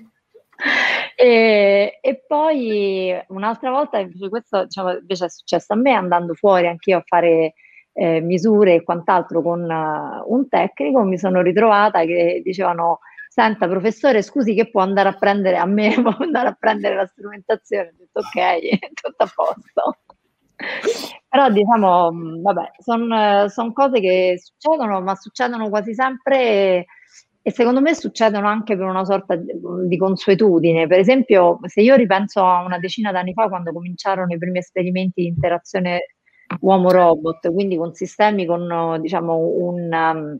E, 1.16 2.00
e, 2.02 2.24
poi 2.28 3.14
un'altra 3.28 3.72
volta, 3.72 4.00
invece 4.00 4.30
questo 4.30 4.64
diciamo, 4.66 4.92
invece 4.92 5.26
è 5.26 5.30
successo 5.30 5.74
a 5.74 5.78
me 5.78 5.94
andando 5.94 6.34
fuori 6.34 6.68
anch'io 6.68 6.98
a 6.98 7.04
fare 7.06 7.54
eh, 7.94 8.20
misure 8.22 8.76
e 8.76 8.84
quant'altro 8.84 9.42
con 9.42 9.62
uh, 9.62 10.34
un 10.34 10.48
tecnico, 10.48 11.04
mi 11.04 11.18
sono 11.18 11.42
ritrovata 11.42 12.04
che 12.06 12.42
dicevano 12.44 13.00
senta 13.28 13.68
professore 13.68 14.22
scusi 14.22 14.54
che 14.54 14.70
può 14.70 14.82
andare 14.82 15.10
a 15.10 15.18
prendere 15.18 15.58
a 15.58 15.66
me, 15.66 15.94
può 16.02 16.16
andare 16.20 16.50
a 16.50 16.58
prendere 16.60 16.96
la 16.96 17.06
strumentazione, 17.06 17.90
ho 17.90 17.94
detto 17.98 18.20
ok, 18.20 18.92
tutto 19.02 19.24
a 19.24 19.32
posto. 19.34 19.98
Però 21.30 21.50
diciamo, 21.50 22.12
vabbè, 22.42 22.72
sono 22.80 23.48
son 23.48 23.72
cose 23.72 24.00
che 24.02 24.42
succedono, 24.42 25.02
ma 25.02 25.16
succedono 25.16 25.70
quasi 25.70 25.94
sempre 25.94 26.86
e 27.42 27.52
secondo 27.52 27.82
me 27.82 27.94
succedono 27.96 28.48
anche 28.48 28.76
per 28.76 28.86
una 28.86 29.06
sorta 29.06 29.36
di 29.36 29.98
consuetudine. 29.98 30.88
Per 30.88 31.00
esempio, 31.00 31.60
se 31.64 31.82
io 31.82 31.96
ripenso 31.96 32.44
a 32.44 32.64
una 32.64 32.80
decina 32.80 33.12
d'anni 33.12 33.34
fa, 33.34 33.48
quando 33.48 33.72
cominciarono 33.72 34.34
i 34.34 34.38
primi 34.38 34.60
esperimenti 34.60 35.22
di 35.22 35.28
interazione 35.28 36.16
uomo-robot, 36.60 37.52
quindi 37.52 37.78
con 37.78 37.94
sistemi 37.94 38.46
con 38.46 39.00
diciamo 39.02 39.38
un 39.38 39.90
um, 39.92 40.40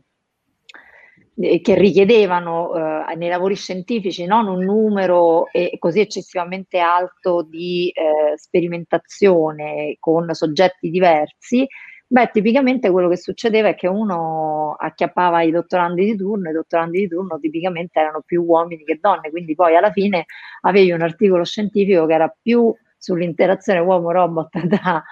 che 1.62 1.74
richiedevano 1.74 3.06
eh, 3.08 3.14
nei 3.16 3.28
lavori 3.28 3.54
scientifici 3.54 4.26
non 4.26 4.46
un 4.46 4.62
numero 4.62 5.46
eh, 5.52 5.76
così 5.78 6.00
eccessivamente 6.00 6.78
alto 6.80 7.42
di 7.48 7.90
eh, 7.94 8.36
sperimentazione 8.36 9.96
con 9.98 10.34
soggetti 10.34 10.90
diversi, 10.90 11.66
Beh, 12.12 12.30
tipicamente 12.32 12.90
quello 12.90 13.08
che 13.08 13.16
succedeva 13.16 13.68
è 13.68 13.76
che 13.76 13.86
uno 13.86 14.74
acchiappava 14.76 15.42
i 15.42 15.52
dottorandi 15.52 16.04
di 16.04 16.16
turno, 16.16 16.48
e 16.48 16.50
i 16.50 16.54
dottorandi 16.54 16.98
di 16.98 17.06
turno 17.08 17.38
tipicamente 17.38 18.00
erano 18.00 18.20
più 18.26 18.42
uomini 18.42 18.82
che 18.82 18.98
donne, 19.00 19.30
quindi 19.30 19.54
poi 19.54 19.76
alla 19.76 19.92
fine 19.92 20.24
avevi 20.62 20.90
un 20.90 21.02
articolo 21.02 21.44
scientifico 21.44 22.06
che 22.06 22.14
era 22.14 22.36
più 22.42 22.74
sull'interazione 22.98 23.78
uomo-robot 23.78 24.48
tra 24.68 25.04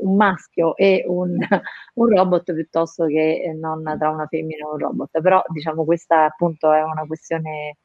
un 0.00 0.16
maschio 0.16 0.74
e 0.74 1.04
un, 1.06 1.36
un, 1.94 2.08
robot 2.08 2.54
piuttosto 2.54 3.04
che 3.04 3.54
non 3.60 3.82
tra 3.98 4.08
una 4.08 4.26
femmina 4.26 4.64
e 4.66 4.70
un 4.70 4.78
robot. 4.78 5.20
Però 5.20 5.42
diciamo 5.48 5.84
questa 5.84 6.24
appunto 6.24 6.72
è 6.72 6.82
una 6.82 7.04
questione 7.06 7.76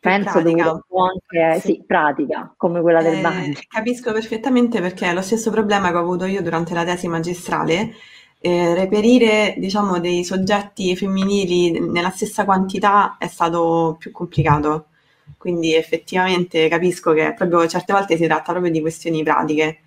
penso 0.00 0.40
dovuta 0.40 0.72
un 0.72 0.80
po' 0.88 1.04
anche 1.04 1.60
sì. 1.60 1.66
sì, 1.66 1.84
pratica, 1.86 2.52
come 2.56 2.80
quella 2.80 3.02
del 3.02 3.24
eh, 3.24 3.56
Capisco 3.68 4.12
perfettamente 4.12 4.80
perché 4.80 5.06
è 5.06 5.12
lo 5.12 5.20
stesso 5.20 5.50
problema 5.50 5.90
che 5.90 5.96
ho 5.96 6.00
avuto 6.00 6.24
io 6.24 6.42
durante 6.42 6.74
la 6.74 6.84
tesi 6.84 7.06
magistrale. 7.06 7.94
Eh, 8.42 8.74
reperire 8.74 9.54
diciamo 9.58 10.00
dei 10.00 10.24
soggetti 10.24 10.96
femminili 10.96 11.78
nella 11.78 12.08
stessa 12.08 12.46
quantità 12.46 13.18
è 13.18 13.26
stato 13.26 13.96
più 13.98 14.12
complicato 14.12 14.86
quindi 15.36 15.74
effettivamente 15.74 16.66
capisco 16.68 17.12
che 17.12 17.34
proprio 17.36 17.66
certe 17.66 17.92
volte 17.92 18.16
si 18.16 18.24
tratta 18.24 18.52
proprio 18.52 18.72
di 18.72 18.80
questioni 18.80 19.22
pratiche 19.22 19.80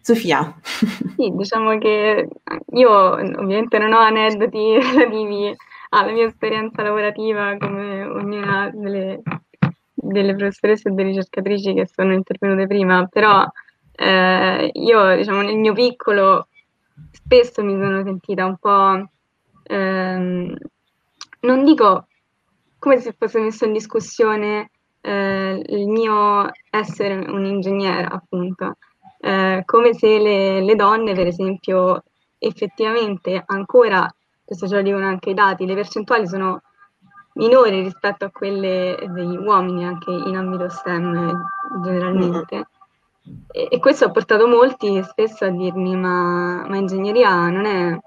Sofia 0.00 0.58
sì 0.64 1.30
diciamo 1.34 1.76
che 1.76 2.26
io 2.72 2.90
ovviamente 2.90 3.76
non 3.76 3.92
ho 3.92 3.98
aneddoti 3.98 4.78
relativi 4.80 5.54
alla 5.90 6.12
mia 6.12 6.26
esperienza 6.26 6.82
lavorativa 6.82 7.56
come 7.58 8.04
ognuna 8.04 8.70
delle, 8.72 9.22
delle 9.94 10.34
professoresse 10.34 10.88
e 10.88 10.92
delle 10.92 11.08
ricercatrici 11.08 11.74
che 11.74 11.86
sono 11.86 12.12
intervenute 12.12 12.66
prima, 12.66 13.06
però 13.06 13.44
eh, 13.92 14.70
io, 14.72 15.16
diciamo, 15.16 15.42
nel 15.42 15.56
mio 15.56 15.72
piccolo 15.72 16.48
spesso 17.10 17.62
mi 17.62 17.72
sono 17.72 18.02
sentita 18.02 18.44
un 18.44 18.56
po', 18.58 19.08
ehm, 19.62 20.56
non 21.40 21.64
dico 21.64 22.06
come 22.78 22.98
se 22.98 23.14
fosse 23.18 23.40
messo 23.40 23.64
in 23.64 23.72
discussione 23.72 24.70
eh, 25.00 25.62
il 25.66 25.88
mio 25.88 26.50
essere 26.70 27.14
un'ingegnera, 27.14 28.10
appunto, 28.10 28.76
eh, 29.20 29.62
come 29.64 29.94
se 29.94 30.18
le, 30.18 30.60
le 30.60 30.74
donne, 30.74 31.14
per 31.14 31.26
esempio, 31.26 32.04
effettivamente 32.38 33.42
ancora 33.46 34.12
questo 34.46 34.68
ce 34.68 34.76
lo 34.76 34.82
dicono 34.82 35.06
anche 35.06 35.30
i 35.30 35.34
dati, 35.34 35.66
le 35.66 35.74
percentuali 35.74 36.28
sono 36.28 36.62
minori 37.34 37.82
rispetto 37.82 38.24
a 38.24 38.30
quelle 38.30 38.96
degli 39.10 39.36
uomini 39.36 39.84
anche 39.84 40.10
in 40.10 40.36
ambito 40.36 40.68
STEM 40.68 41.44
generalmente. 41.82 42.68
E, 43.50 43.66
e 43.68 43.78
questo 43.80 44.04
ha 44.04 44.10
portato 44.10 44.46
molti 44.46 45.02
spesso 45.02 45.44
a 45.44 45.48
dirmi 45.48 45.96
ma, 45.96 46.64
ma 46.66 46.76
ingegneria 46.76 47.48
non 47.48 47.64
è 47.64 47.98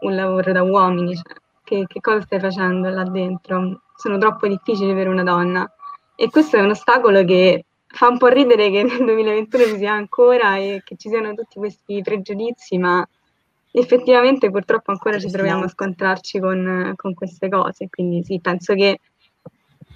un 0.00 0.14
lavoro 0.14 0.52
da 0.52 0.62
uomini, 0.62 1.16
cioè, 1.16 1.34
che, 1.64 1.84
che, 1.88 2.00
cosa 2.00 2.20
stai 2.20 2.38
facendo 2.38 2.88
là 2.88 3.02
dentro? 3.02 3.82
Sono 3.96 4.18
troppo 4.18 4.46
difficili 4.46 4.94
per 4.94 5.08
una 5.08 5.24
donna. 5.24 5.68
E 6.14 6.30
questo 6.30 6.56
è 6.56 6.60
un 6.60 6.70
ostacolo 6.70 7.24
che 7.24 7.64
fa 7.88 8.06
un 8.06 8.18
po' 8.18 8.28
ridere 8.28 8.70
che 8.70 8.84
nel 8.84 9.04
2021 9.04 9.64
ci 9.64 9.76
sia 9.78 9.92
ancora 9.92 10.56
e 10.56 10.82
che 10.84 10.96
ci 10.96 11.08
siano 11.08 11.34
tutti 11.34 11.58
questi 11.58 12.00
pregiudizi, 12.02 12.78
ma 12.78 13.06
effettivamente 13.70 14.50
purtroppo 14.50 14.90
ancora 14.90 15.18
ci 15.18 15.30
troviamo 15.30 15.64
a 15.64 15.68
scontrarci 15.68 16.40
con, 16.40 16.92
con 16.96 17.14
queste 17.14 17.48
cose, 17.48 17.88
quindi 17.88 18.22
sì, 18.22 18.40
penso 18.40 18.74
che 18.74 19.00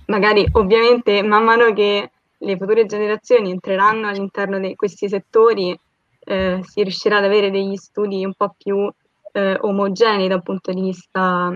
magari 0.07 0.47
ovviamente 0.53 1.23
man 1.23 1.45
mano 1.45 1.73
che 1.73 2.11
le 2.37 2.57
future 2.57 2.87
generazioni 2.87 3.51
entreranno 3.51 4.09
all'interno 4.09 4.59
di 4.59 4.75
questi 4.75 5.09
settori 5.09 5.79
eh, 6.25 6.61
si 6.63 6.83
riuscirà 6.83 7.19
ad 7.19 7.25
avere 7.25 7.51
degli 7.51 7.77
studi 7.77 8.25
un 8.25 8.35
po' 8.35 8.55
più 8.57 8.91
eh, 9.33 9.57
omogenei 9.61 10.29
dal 10.29 10.43
punto 10.43 10.73
di 10.73 10.81
vista 10.81 11.53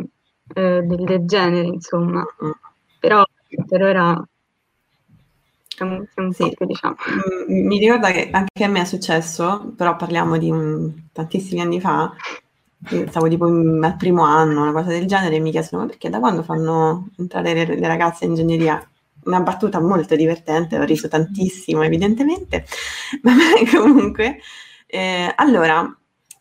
eh, 0.55 0.83
del, 0.83 1.05
del, 1.05 1.25
genere, 1.27 1.67
insomma. 1.67 2.25
Però 2.99 3.25
per 3.67 3.83
ora 3.83 4.29
siamo 5.77 6.07
sì. 6.33 6.49
Poco, 6.49 6.65
diciamo. 6.65 6.97
Mm, 7.51 7.67
mi 7.67 7.79
ricorda 7.79 8.11
che 8.11 8.31
anche 8.33 8.65
a 8.65 8.69
me 8.69 8.81
è 8.81 8.85
successo, 8.85 9.73
però 9.77 9.97
parliamo 9.97 10.39
di 10.39 10.51
un, 10.51 10.93
tantissimi 11.13 11.61
anni 11.61 11.81
fa, 11.81 12.13
stavo 13.09 13.29
tipo 13.29 13.45
al 13.45 13.95
primo 13.99 14.23
anno, 14.23 14.63
una 14.63 14.73
cosa 14.73 14.89
del 14.89 15.07
genere, 15.07 15.37
e 15.37 15.41
mi 15.41 15.51
chiedono 15.51 15.83
ma 15.83 15.89
perché 15.89 16.09
da 16.09 16.19
quando 16.19 16.43
fanno 16.43 17.09
entrare 17.19 17.53
le, 17.53 17.79
le 17.79 17.87
ragazze 17.87 18.25
in 18.25 18.31
ingegneria? 18.31 18.89
Una 19.25 19.41
battuta 19.41 19.81
molto 19.81 20.15
divertente, 20.15 20.79
ho 20.79 20.85
riso 20.85 21.09
tantissimo 21.09 21.83
evidentemente, 21.83 22.65
ma 23.23 23.33
comunque. 23.71 24.39
Eh, 24.87 25.33
allora, 25.35 25.95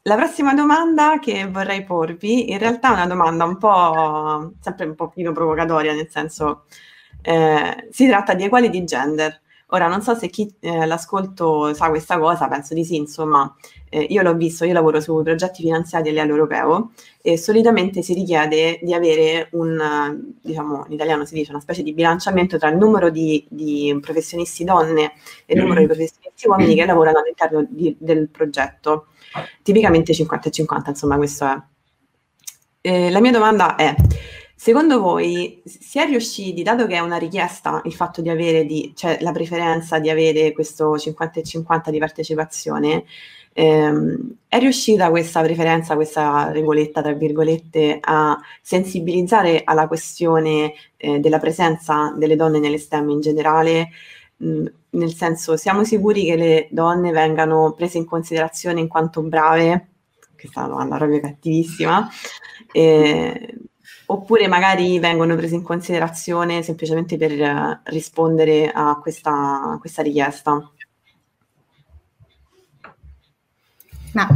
la 0.03 0.15
prossima 0.15 0.53
domanda 0.53 1.17
che 1.19 1.47
vorrei 1.47 1.83
porvi, 1.83 2.51
in 2.51 2.59
realtà 2.59 2.89
è 2.89 2.93
una 2.93 3.07
domanda 3.07 3.43
un 3.43 3.57
po', 3.57 4.53
sempre 4.59 4.85
un 4.85 4.93
pochino 4.93 5.31
provocatoria, 5.31 5.93
nel 5.93 6.09
senso, 6.09 6.65
eh, 7.25 7.87
si 7.89 8.07
tratta 8.07 8.33
di 8.33 8.43
equali 8.43 8.69
di 8.69 8.83
gender. 8.83 9.41
Ora, 9.69 9.87
non 9.87 10.03
so 10.03 10.13
se 10.13 10.29
chi 10.29 10.53
eh, 10.59 10.85
l'ascolto 10.85 11.73
sa 11.73 11.89
questa 11.89 12.19
cosa, 12.19 12.47
penso 12.47 12.75
di 12.75 12.85
sì, 12.85 12.97
insomma, 12.97 13.51
eh, 13.89 14.05
io 14.09 14.21
l'ho 14.21 14.35
visto, 14.35 14.63
io 14.63 14.73
lavoro 14.73 15.01
su 15.01 15.19
progetti 15.23 15.63
finanziati 15.63 16.09
a 16.09 16.11
livello 16.11 16.33
europeo 16.33 16.91
e 17.19 17.35
solitamente 17.35 18.03
si 18.03 18.13
richiede 18.13 18.79
di 18.83 18.93
avere 18.93 19.49
un, 19.53 20.33
diciamo, 20.39 20.85
in 20.85 20.93
italiano 20.93 21.25
si 21.25 21.33
dice, 21.33 21.49
una 21.49 21.61
specie 21.61 21.81
di 21.81 21.93
bilanciamento 21.93 22.59
tra 22.59 22.69
il 22.69 22.77
numero 22.77 23.09
di, 23.09 23.43
di 23.49 23.97
professionisti 23.99 24.63
donne 24.63 25.13
e 25.47 25.55
il 25.55 25.61
numero 25.61 25.79
di 25.79 25.87
professionisti 25.87 26.47
uomini 26.47 26.75
che 26.75 26.85
lavorano 26.85 27.19
all'interno 27.19 27.65
di, 27.67 27.95
del 27.99 28.29
progetto. 28.29 29.07
Tipicamente 29.63 30.13
50 30.13 30.47
e 30.47 30.51
50, 30.51 30.89
insomma, 30.91 31.17
questo 31.17 31.45
è. 31.45 31.59
Eh, 32.81 33.09
la 33.09 33.19
mia 33.19 33.31
domanda 33.31 33.75
è, 33.75 33.95
Secondo 34.57 35.01
voi 35.01 35.61
si 35.65 35.99
è 35.99 36.05
riusciti, 36.05 36.63
dato 36.63 36.87
che 36.87 36.95
è 36.95 36.99
una 36.99 37.17
richiesta 37.17 37.81
il 37.83 37.93
fatto 37.93 38.21
di 38.21 38.29
avere, 38.29 38.65
di, 38.65 38.93
cioè 38.95 39.17
la 39.19 39.33
preferenza 39.33 39.99
di 39.99 40.09
avere 40.09 40.53
questo 40.53 40.97
50 40.97 41.41
e 41.41 41.43
50 41.43 41.91
di 41.91 41.99
partecipazione, 41.99 43.03
ehm, 43.53 44.35
è 44.47 44.57
riuscita 44.57 45.09
questa 45.09 45.41
preferenza, 45.41 45.95
questa 45.95 46.51
regoletta, 46.51 47.01
tra 47.01 47.11
virgolette, 47.11 47.97
a 48.01 48.39
sensibilizzare 48.61 49.61
alla 49.65 49.87
questione 49.87 50.73
eh, 50.97 51.19
della 51.19 51.39
presenza 51.39 52.13
delle 52.17 52.37
donne 52.37 52.59
nelle 52.59 52.77
STEM 52.77 53.09
in 53.09 53.19
generale? 53.19 53.89
Mh, 54.37 54.65
nel 54.91 55.13
senso, 55.13 55.57
siamo 55.57 55.83
sicuri 55.83 56.25
che 56.25 56.35
le 56.37 56.67
donne 56.71 57.11
vengano 57.11 57.73
prese 57.73 57.97
in 57.97 58.05
considerazione 58.05 58.79
in 58.79 58.87
quanto 58.87 59.21
brave? 59.21 59.89
Questa 60.37 60.65
domanda 60.65 60.95
proprio 60.97 61.19
cattivissima. 61.19 62.09
Eh, 62.71 63.57
oppure 64.07 64.47
magari 64.47 64.99
vengono 64.99 65.35
prese 65.35 65.55
in 65.55 65.63
considerazione 65.63 66.63
semplicemente 66.63 67.17
per 67.17 67.31
eh, 67.31 67.81
rispondere 67.85 68.71
a 68.73 68.97
questa, 69.01 69.31
a 69.73 69.77
questa 69.79 70.01
richiesta. 70.01 70.71
Ma 74.13 74.27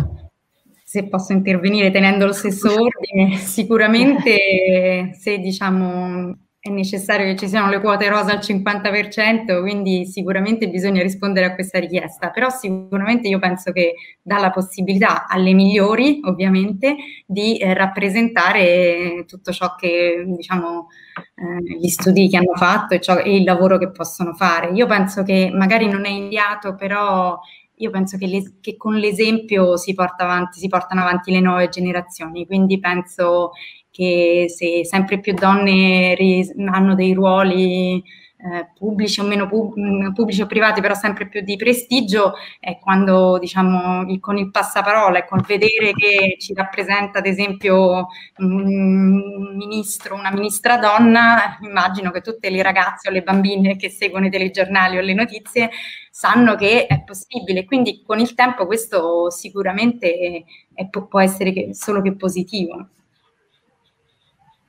se 0.83 1.07
posso 1.07 1.33
intervenire 1.33 1.91
tenendo 1.91 2.25
lo 2.25 2.33
stesso 2.33 2.67
ordine, 2.73 3.37
sicuramente 3.37 5.13
se 5.17 5.37
diciamo 5.37 6.35
è 6.69 6.71
necessario 6.71 7.25
che 7.25 7.35
ci 7.35 7.47
siano 7.47 7.69
le 7.69 7.81
quote 7.81 8.07
rosa 8.07 8.31
al 8.31 8.39
50%, 8.39 9.59
quindi 9.59 10.05
sicuramente 10.05 10.69
bisogna 10.69 11.01
rispondere 11.01 11.47
a 11.47 11.55
questa 11.55 11.79
richiesta, 11.79 12.29
però 12.29 12.49
sicuramente 12.49 13.27
io 13.27 13.39
penso 13.39 13.71
che 13.71 13.95
dà 14.21 14.37
la 14.37 14.51
possibilità 14.51 15.27
alle 15.27 15.53
migliori, 15.53 16.19
ovviamente, 16.23 16.95
di 17.25 17.57
eh, 17.57 17.73
rappresentare 17.73 19.25
tutto 19.27 19.51
ciò 19.51 19.75
che, 19.75 20.23
diciamo, 20.27 20.87
eh, 21.35 21.77
gli 21.79 21.89
studi 21.89 22.29
che 22.29 22.37
hanno 22.37 22.55
fatto 22.55 22.93
e, 22.93 23.01
ciò, 23.01 23.17
e 23.17 23.35
il 23.35 23.43
lavoro 23.43 23.77
che 23.77 23.89
possono 23.89 24.33
fare. 24.33 24.69
Io 24.71 24.85
penso 24.85 25.23
che 25.23 25.51
magari 25.53 25.87
non 25.89 26.05
è 26.05 26.09
inviato, 26.09 26.75
però 26.75 27.39
io 27.81 27.89
penso 27.89 28.17
che, 28.17 28.27
le, 28.27 28.53
che, 28.61 28.77
con 28.77 28.95
l'esempio 28.95 29.77
si, 29.77 29.93
porta 29.93 30.23
avanti, 30.23 30.59
si 30.59 30.67
portano 30.67 31.01
avanti 31.01 31.31
le 31.31 31.39
nuove 31.39 31.69
generazioni, 31.69 32.45
quindi 32.45 32.79
penso 32.79 33.51
che 33.91 34.45
se 34.49 34.85
sempre 34.85 35.19
più 35.19 35.33
donne 35.33 36.15
ri- 36.15 36.53
hanno 36.67 36.95
dei 36.95 37.13
ruoli 37.13 38.03
eh, 38.41 38.69
pubblici 38.73 39.19
o 39.19 39.23
meno 39.23 39.47
pub- 39.47 40.13
pubblici 40.13 40.41
o 40.41 40.47
privati, 40.47 40.79
però 40.79 40.93
sempre 40.93 41.27
più 41.27 41.41
di 41.41 41.57
prestigio, 41.57 42.35
è 42.59 42.79
quando 42.79 43.37
diciamo 43.37 44.09
il, 44.09 44.19
con 44.21 44.37
il 44.37 44.49
passaparola 44.49 45.19
e 45.19 45.25
col 45.27 45.41
vedere 45.45 45.91
che 45.93 46.37
ci 46.39 46.53
rappresenta 46.53 47.19
ad 47.19 47.25
esempio 47.25 48.07
un 48.37 49.55
ministro, 49.57 50.15
una 50.15 50.31
ministra 50.31 50.77
donna, 50.77 51.57
immagino 51.61 52.11
che 52.11 52.21
tutte 52.21 52.49
le 52.49 52.61
ragazze 52.63 53.09
o 53.09 53.11
le 53.11 53.23
bambine 53.23 53.75
che 53.75 53.89
seguono 53.89 54.27
i 54.27 54.29
telegiornali 54.29 54.97
o 54.97 55.01
le 55.01 55.13
notizie 55.13 55.69
sanno 56.09 56.55
che 56.55 56.85
è 56.87 57.03
possibile, 57.03 57.65
quindi 57.65 58.03
con 58.05 58.19
il 58.19 58.33
tempo 58.35 58.65
questo 58.65 59.29
sicuramente 59.29 60.45
è, 60.73 60.87
può 60.87 61.19
essere 61.19 61.51
che, 61.51 61.73
solo 61.73 62.01
che 62.01 62.15
positivo. 62.15 62.87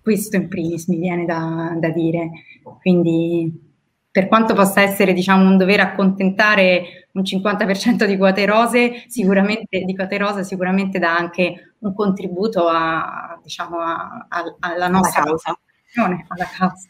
Questo 0.03 0.37
in 0.37 0.49
primis 0.49 0.87
mi 0.89 0.99
viene 0.99 1.25
da, 1.25 1.77
da 1.79 1.91
dire. 1.91 2.31
Quindi 2.81 3.69
per 4.11 4.27
quanto 4.27 4.55
possa 4.55 4.81
essere 4.81 5.13
diciamo, 5.13 5.49
un 5.49 5.57
dover 5.57 5.81
accontentare 5.81 7.09
un 7.13 7.23
50% 7.23 8.07
di 8.07 8.17
quote 8.17 8.45
rose, 8.45 9.05
sicuramente, 9.07 9.81
di 9.85 9.95
quote 9.95 10.19
rosa 10.19 10.43
sicuramente 10.43 10.99
dà 10.99 11.17
anche 11.17 11.75
un 11.79 11.95
contributo 11.95 12.67
a, 12.67 13.39
diciamo, 13.43 13.79
a, 13.79 14.27
a, 14.29 14.57
alla 14.61 14.89
nostra 14.89 15.23
causa. 15.23 15.59
Alla 16.29 16.47
causa. 16.47 16.89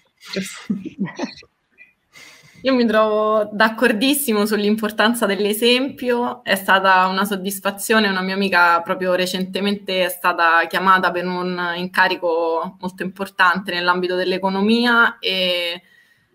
Io 2.63 2.75
mi 2.75 2.85
trovo 2.85 3.49
d'accordissimo 3.51 4.45
sull'importanza 4.45 5.25
dell'esempio, 5.25 6.45
è 6.45 6.55
stata 6.57 7.07
una 7.07 7.25
soddisfazione, 7.25 8.09
una 8.09 8.21
mia 8.21 8.35
amica 8.35 8.83
proprio 8.83 9.15
recentemente 9.15 10.05
è 10.05 10.09
stata 10.11 10.67
chiamata 10.69 11.11
per 11.11 11.25
un 11.27 11.73
incarico 11.77 12.77
molto 12.79 13.03
importante 13.03 13.73
nell'ambito 13.73 14.15
dell'economia 14.15 15.19
e 15.19 15.83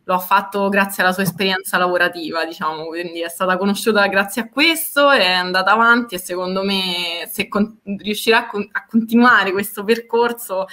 lo 0.03 0.13
ha 0.15 0.19
fatto 0.19 0.67
grazie 0.69 1.03
alla 1.03 1.11
sua 1.11 1.23
esperienza 1.23 1.77
lavorativa, 1.77 2.43
diciamo, 2.43 2.85
quindi 2.85 3.21
è 3.21 3.29
stata 3.29 3.57
conosciuta 3.57 4.07
grazie 4.07 4.43
a 4.43 4.49
questo, 4.49 5.11
è 5.11 5.31
andata 5.31 5.71
avanti 5.71 6.15
e 6.15 6.19
secondo 6.19 6.63
me 6.63 7.27
se 7.31 7.47
con- 7.47 7.79
riuscirà 7.97 8.39
a, 8.39 8.47
con- 8.47 8.67
a 8.71 8.85
continuare 8.87 9.51
questo 9.51 9.83
percorso 9.83 10.65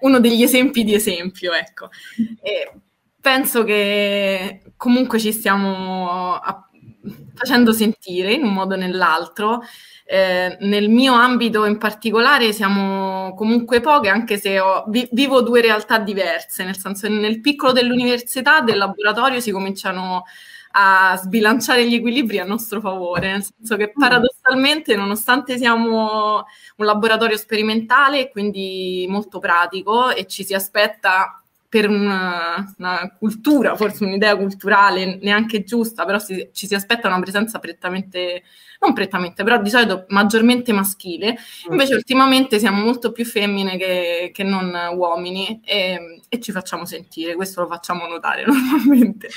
uno 0.00 0.18
degli 0.18 0.42
esempi 0.42 0.82
di 0.82 0.94
esempio, 0.94 1.52
ecco. 1.52 1.88
E 2.42 2.72
penso 3.24 3.64
che 3.64 4.60
comunque 4.76 5.18
ci 5.18 5.32
stiamo 5.32 6.38
facendo 7.34 7.72
sentire 7.72 8.34
in 8.34 8.44
un 8.44 8.52
modo 8.52 8.74
o 8.74 8.76
nell'altro. 8.76 9.62
Eh, 10.04 10.58
nel 10.60 10.90
mio 10.90 11.14
ambito 11.14 11.64
in 11.64 11.78
particolare 11.78 12.52
siamo 12.52 13.32
comunque 13.34 13.80
poche, 13.80 14.10
anche 14.10 14.36
se 14.36 14.60
ho, 14.60 14.84
vi, 14.88 15.08
vivo 15.12 15.40
due 15.40 15.62
realtà 15.62 15.96
diverse, 15.96 16.64
nel 16.64 16.76
senso 16.76 17.06
che 17.06 17.14
nel 17.14 17.40
piccolo 17.40 17.72
dell'università, 17.72 18.60
del 18.60 18.76
laboratorio 18.76 19.40
si 19.40 19.50
cominciano 19.50 20.24
a 20.72 21.16
sbilanciare 21.16 21.88
gli 21.88 21.94
equilibri 21.94 22.40
a 22.40 22.44
nostro 22.44 22.80
favore, 22.80 23.30
nel 23.30 23.42
senso 23.42 23.76
che 23.76 23.90
paradossalmente, 23.90 24.96
nonostante 24.96 25.56
siamo 25.56 26.44
un 26.76 26.84
laboratorio 26.84 27.38
sperimentale, 27.38 28.28
quindi 28.30 29.06
molto 29.08 29.38
pratico 29.38 30.10
e 30.10 30.26
ci 30.26 30.44
si 30.44 30.52
aspetta 30.52 31.38
per 31.74 31.88
una, 31.88 32.72
una, 32.78 33.12
cultura, 33.18 33.74
forse 33.74 34.04
un'idea 34.04 34.36
culturale 34.36 35.18
neanche 35.20 35.64
giusta, 35.64 36.04
però 36.04 36.20
si, 36.20 36.50
ci 36.52 36.68
si 36.68 36.74
aspetta 36.76 37.08
una 37.08 37.18
presenza 37.18 37.58
prettamente, 37.58 38.44
non 38.78 38.92
prettamente, 38.92 39.42
però 39.42 39.60
di 39.60 39.70
solito 39.70 40.04
maggiormente 40.10 40.72
maschile. 40.72 41.32
Mm. 41.32 41.72
Invece 41.72 41.94
ultimamente 41.96 42.60
siamo 42.60 42.80
molto 42.80 43.10
più 43.10 43.24
femmine 43.24 43.76
che, 43.76 44.30
che 44.32 44.44
non 44.44 44.72
uomini 44.94 45.62
e, 45.64 46.20
e, 46.28 46.38
ci 46.38 46.52
facciamo 46.52 46.84
sentire, 46.84 47.34
questo 47.34 47.62
lo 47.62 47.66
facciamo 47.66 48.06
notare 48.06 48.44
normalmente. 48.46 49.28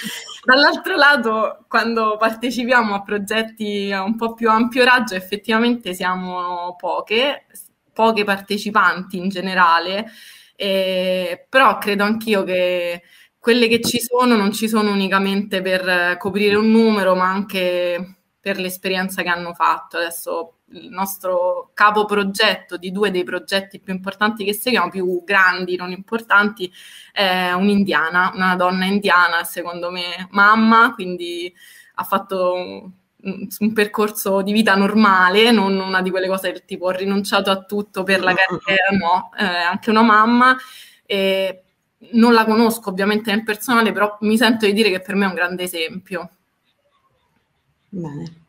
Dall'altro 0.45 0.95
lato, 0.95 1.65
quando 1.67 2.17
partecipiamo 2.19 2.93
a 2.93 3.01
progetti 3.01 3.91
a 3.91 4.03
un 4.03 4.15
po' 4.15 4.35
più 4.35 4.47
ampio 4.47 4.83
raggio, 4.83 5.15
effettivamente 5.15 5.95
siamo 5.95 6.75
poche, 6.77 7.47
poche 7.91 8.23
partecipanti 8.23 9.17
in 9.17 9.29
generale 9.29 10.11
eh, 10.57 11.45
però 11.47 11.77
credo 11.77 12.03
anch'io 12.03 12.43
che 12.43 13.03
quelle 13.39 13.67
che 13.67 13.79
ci 13.79 13.99
sono 14.01 14.35
non 14.35 14.51
ci 14.51 14.67
sono 14.67 14.91
unicamente 14.91 15.61
per 15.61 16.17
coprire 16.17 16.55
un 16.55 16.69
numero, 16.69 17.15
ma 17.15 17.29
anche 17.29 18.17
per 18.41 18.59
l'esperienza 18.59 19.21
che 19.21 19.29
hanno 19.29 19.53
fatto. 19.53 19.97
Adesso 19.97 20.57
il 20.71 20.89
nostro 20.89 21.71
capo 21.73 22.05
progetto 22.05 22.75
di 22.75 22.91
due 22.91 23.11
dei 23.11 23.23
progetti 23.23 23.79
più 23.79 23.93
importanti 23.93 24.43
che 24.43 24.53
seguiamo, 24.53 24.89
più 24.89 25.23
grandi, 25.23 25.75
non 25.77 25.91
importanti, 25.91 26.71
è 27.11 27.51
un'indiana, 27.53 28.31
una 28.33 28.55
donna 28.55 28.85
indiana, 28.85 29.43
secondo 29.43 29.91
me 29.91 30.27
mamma, 30.31 30.93
quindi 30.93 31.53
ha 31.95 32.03
fatto 32.03 32.91
un 33.59 33.73
percorso 33.73 34.41
di 34.41 34.51
vita 34.51 34.75
normale, 34.75 35.51
non 35.51 35.77
una 35.79 36.01
di 36.01 36.09
quelle 36.09 36.27
cose 36.27 36.51
del 36.51 36.65
tipo 36.65 36.85
ho 36.85 36.91
rinunciato 36.91 37.51
a 37.51 37.63
tutto 37.63 38.03
per 38.03 38.21
la 38.21 38.33
carriera, 38.33 38.89
no, 38.97 39.31
eh, 39.37 39.45
anche 39.45 39.89
una 39.89 40.01
mamma. 40.01 40.55
E 41.05 41.63
non 42.11 42.33
la 42.33 42.45
conosco 42.45 42.89
ovviamente 42.89 43.31
nel 43.31 43.43
personale, 43.43 43.91
però 43.91 44.17
mi 44.21 44.37
sento 44.37 44.65
di 44.65 44.73
dire 44.73 44.89
che 44.89 45.01
per 45.01 45.15
me 45.15 45.25
è 45.25 45.29
un 45.29 45.33
grande 45.33 45.63
esempio. 45.63 46.29
Bene. 47.89 48.45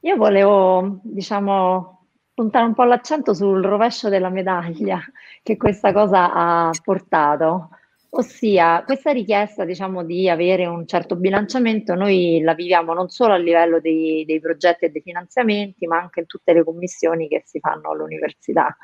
Io 0.00 0.16
volevo, 0.16 0.98
diciamo, 1.02 2.06
puntare 2.34 2.66
un 2.66 2.74
po' 2.74 2.84
l'accento 2.84 3.34
sul 3.34 3.62
rovescio 3.62 4.08
della 4.08 4.30
medaglia 4.30 5.00
che 5.42 5.56
questa 5.56 5.92
cosa 5.92 6.32
ha 6.32 6.70
portato. 6.82 7.70
Ossia, 8.14 8.82
questa 8.84 9.10
richiesta, 9.10 9.64
diciamo, 9.64 10.04
di 10.04 10.28
avere 10.28 10.66
un 10.66 10.86
certo 10.86 11.16
bilanciamento, 11.16 11.94
noi 11.94 12.42
la 12.42 12.52
viviamo 12.52 12.92
non 12.92 13.08
solo 13.08 13.32
a 13.32 13.38
livello 13.38 13.80
dei, 13.80 14.26
dei 14.26 14.38
progetti 14.38 14.84
e 14.84 14.90
dei 14.90 15.00
finanziamenti, 15.00 15.86
ma 15.86 15.96
anche 15.96 16.20
in 16.20 16.26
tutte 16.26 16.52
le 16.52 16.62
commissioni 16.62 17.26
che 17.26 17.42
si 17.46 17.58
fanno 17.58 17.90
all'università. 17.90 18.76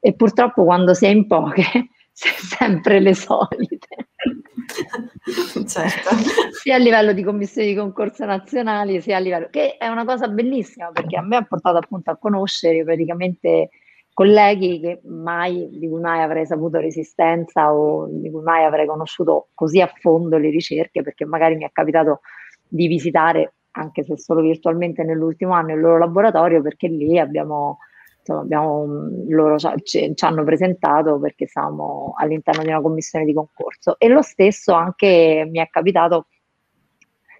E 0.00 0.14
purtroppo 0.14 0.64
quando 0.64 0.94
si 0.94 1.04
è 1.04 1.10
in 1.10 1.28
poche, 1.28 1.90
si 2.10 2.26
è 2.26 2.32
sempre 2.32 2.98
le 2.98 3.14
solite. 3.14 4.08
certo. 5.64 6.16
sia 6.60 6.74
a 6.74 6.78
livello 6.78 7.12
di 7.12 7.22
commissioni 7.22 7.68
di 7.68 7.76
concorso 7.76 8.24
nazionali, 8.24 9.00
sia 9.00 9.18
a 9.18 9.20
livello... 9.20 9.46
che 9.48 9.76
è 9.76 9.86
una 9.86 10.04
cosa 10.04 10.26
bellissima, 10.26 10.90
perché 10.90 11.16
a 11.16 11.22
me 11.22 11.36
ha 11.36 11.44
portato 11.44 11.76
appunto 11.76 12.10
a 12.10 12.16
conoscere 12.16 12.82
praticamente 12.82 13.70
colleghi 14.14 15.00
mai, 15.04 15.68
di 15.70 15.88
cui 15.88 16.00
mai 16.00 16.22
avrei 16.22 16.46
saputo 16.46 16.78
resistenza 16.78 17.72
o 17.72 18.06
di 18.08 18.30
cui 18.30 18.42
mai 18.42 18.64
avrei 18.64 18.86
conosciuto 18.86 19.48
così 19.54 19.80
a 19.80 19.86
fondo 19.86 20.36
le 20.38 20.50
ricerche, 20.50 21.02
perché 21.02 21.24
magari 21.24 21.56
mi 21.56 21.64
è 21.64 21.70
capitato 21.72 22.20
di 22.68 22.86
visitare, 22.86 23.54
anche 23.72 24.04
se 24.04 24.18
solo 24.18 24.40
virtualmente 24.40 25.02
nell'ultimo 25.02 25.52
anno, 25.52 25.74
il 25.74 25.80
loro 25.80 25.98
laboratorio, 25.98 26.60
perché 26.62 26.88
lì 26.88 27.18
abbiamo, 27.18 27.78
insomma, 28.18 28.40
abbiamo 28.40 28.86
loro 29.28 29.58
ci, 29.58 30.12
ci, 30.14 30.24
hanno 30.24 30.44
presentato 30.44 31.18
perché 31.18 31.46
siamo 31.46 32.12
all'interno 32.16 32.62
di 32.62 32.68
una 32.68 32.80
commissione 32.80 33.24
di 33.24 33.32
concorso. 33.32 33.98
E 33.98 34.08
lo 34.08 34.22
stesso 34.22 34.72
anche 34.72 35.48
mi 35.50 35.58
è 35.58 35.68
capitato 35.70 36.26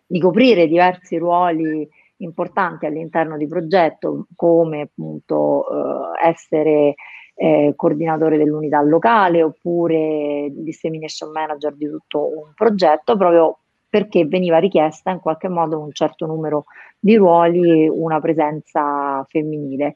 di 0.07 0.21
coprire 0.21 0.67
diversi 0.67 1.17
ruoli 1.17 1.89
importanti 2.23 2.87
all'interno 2.87 3.37
di 3.37 3.47
progetto 3.47 4.27
come 4.35 4.83
appunto 4.83 5.65
eh, 5.69 6.29
essere 6.29 6.95
eh, 7.35 7.73
coordinatore 7.77 8.37
dell'unità 8.37 8.81
locale 8.83 9.43
oppure 9.43 10.49
dissemination 10.53 11.31
manager 11.31 11.75
di 11.75 11.89
tutto 11.89 12.29
un 12.39 12.53
progetto 12.55 13.17
proprio 13.17 13.59
perché 13.89 14.25
veniva 14.25 14.59
richiesta 14.59 15.11
in 15.11 15.21
qualche 15.21 15.49
modo 15.49 15.79
un 15.79 15.93
certo 15.93 16.25
numero 16.25 16.65
di 16.99 17.15
ruoli, 17.17 17.87
una 17.89 18.21
presenza 18.21 19.23
femminile. 19.29 19.95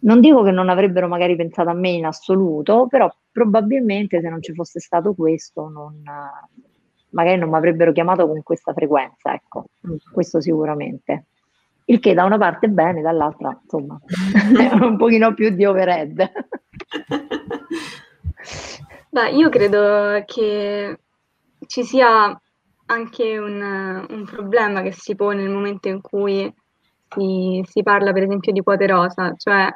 Non 0.00 0.20
dico 0.20 0.42
che 0.42 0.50
non 0.50 0.70
avrebbero 0.70 1.08
magari 1.08 1.36
pensato 1.36 1.68
a 1.68 1.74
me 1.74 1.90
in 1.90 2.06
assoluto, 2.06 2.86
però 2.88 3.12
probabilmente 3.30 4.20
se 4.20 4.28
non 4.30 4.40
ci 4.40 4.54
fosse 4.54 4.80
stato 4.80 5.12
questo, 5.12 5.68
non, 5.68 6.02
magari 7.10 7.38
non 7.38 7.50
mi 7.50 7.56
avrebbero 7.56 7.92
chiamato 7.92 8.26
con 8.26 8.42
questa 8.42 8.72
frequenza, 8.72 9.34
ecco, 9.34 9.66
questo 10.10 10.40
sicuramente. 10.40 11.26
Il 11.90 12.00
che 12.00 12.14
da 12.14 12.24
una 12.24 12.38
parte 12.38 12.66
è 12.66 12.70
bene, 12.70 13.00
dall'altra 13.00 13.58
insomma 13.62 13.98
è 14.56 14.72
un 14.84 14.96
pochino 14.96 15.34
più 15.34 15.50
di 15.50 15.64
overhead. 15.64 16.30
Beh, 19.10 19.30
io 19.30 19.48
credo 19.48 20.22
che 20.26 20.98
ci 21.66 21.84
sia 21.84 22.38
anche 22.86 23.38
un, 23.38 24.06
un 24.08 24.24
problema 24.24 24.82
che 24.82 24.92
si 24.92 25.14
pone 25.14 25.42
nel 25.42 25.50
momento 25.50 25.88
in 25.88 26.00
cui 26.00 26.52
si, 27.08 27.64
si, 27.66 27.82
parla 27.82 28.12
per 28.12 28.24
esempio 28.24 28.52
di 28.52 28.62
quote 28.62 28.86
rosa, 28.86 29.34
cioè 29.36 29.74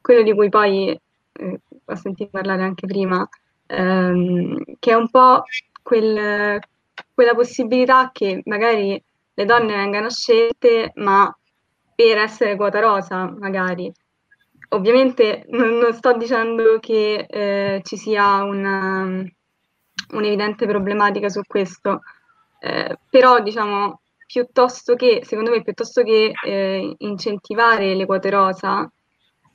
quello 0.00 0.22
di 0.22 0.34
cui 0.34 0.50
poi 0.50 0.98
eh, 1.32 1.60
ho 1.84 1.94
sentito 1.94 2.30
parlare 2.30 2.62
anche 2.62 2.86
prima, 2.86 3.26
ehm, 3.66 4.62
che 4.78 4.90
è 4.90 4.94
un 4.94 5.08
po' 5.10 5.44
quel, 5.82 6.60
quella 7.14 7.34
possibilità 7.34 8.10
che 8.12 8.42
magari 8.44 9.02
le 9.34 9.44
donne 9.44 9.74
vengano 9.74 10.10
scelte, 10.10 10.92
ma 10.96 11.34
per 11.94 12.18
essere 12.18 12.56
quota 12.56 12.80
rosa, 12.80 13.30
magari. 13.38 13.92
Ovviamente 14.70 15.44
non, 15.50 15.78
non 15.78 15.92
sto 15.92 16.16
dicendo 16.16 16.78
che 16.80 17.26
eh, 17.28 17.80
ci 17.84 17.96
sia 17.96 18.42
una, 18.42 19.22
un'evidente 20.12 20.66
problematica 20.66 21.28
su 21.28 21.42
questo, 21.46 22.00
eh, 22.60 22.98
però 23.08 23.40
diciamo 23.40 24.00
piuttosto 24.26 24.94
che, 24.96 25.20
secondo 25.24 25.50
me, 25.50 25.62
piuttosto 25.62 26.02
che 26.02 26.32
eh, 26.44 26.94
incentivare 26.98 27.94
le 27.94 28.06
quote 28.06 28.30
rosa, 28.30 28.90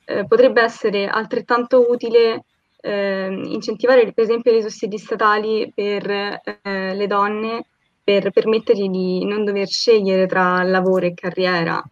eh, 0.06 0.26
potrebbe 0.26 0.62
essere 0.62 1.06
altrettanto 1.06 1.90
utile 1.90 2.44
eh, 2.80 3.26
incentivare 3.44 4.10
per 4.12 4.24
esempio 4.24 4.52
i 4.52 4.62
sussidi 4.62 4.96
statali 4.96 5.70
per 5.74 6.10
eh, 6.10 6.94
le 6.94 7.06
donne 7.06 7.66
per 8.02 8.30
permettergli 8.30 8.88
di 8.88 9.24
non 9.24 9.44
dover 9.44 9.68
scegliere 9.68 10.26
tra 10.26 10.62
lavoro 10.62 11.06
e 11.06 11.14
carriera, 11.14 11.82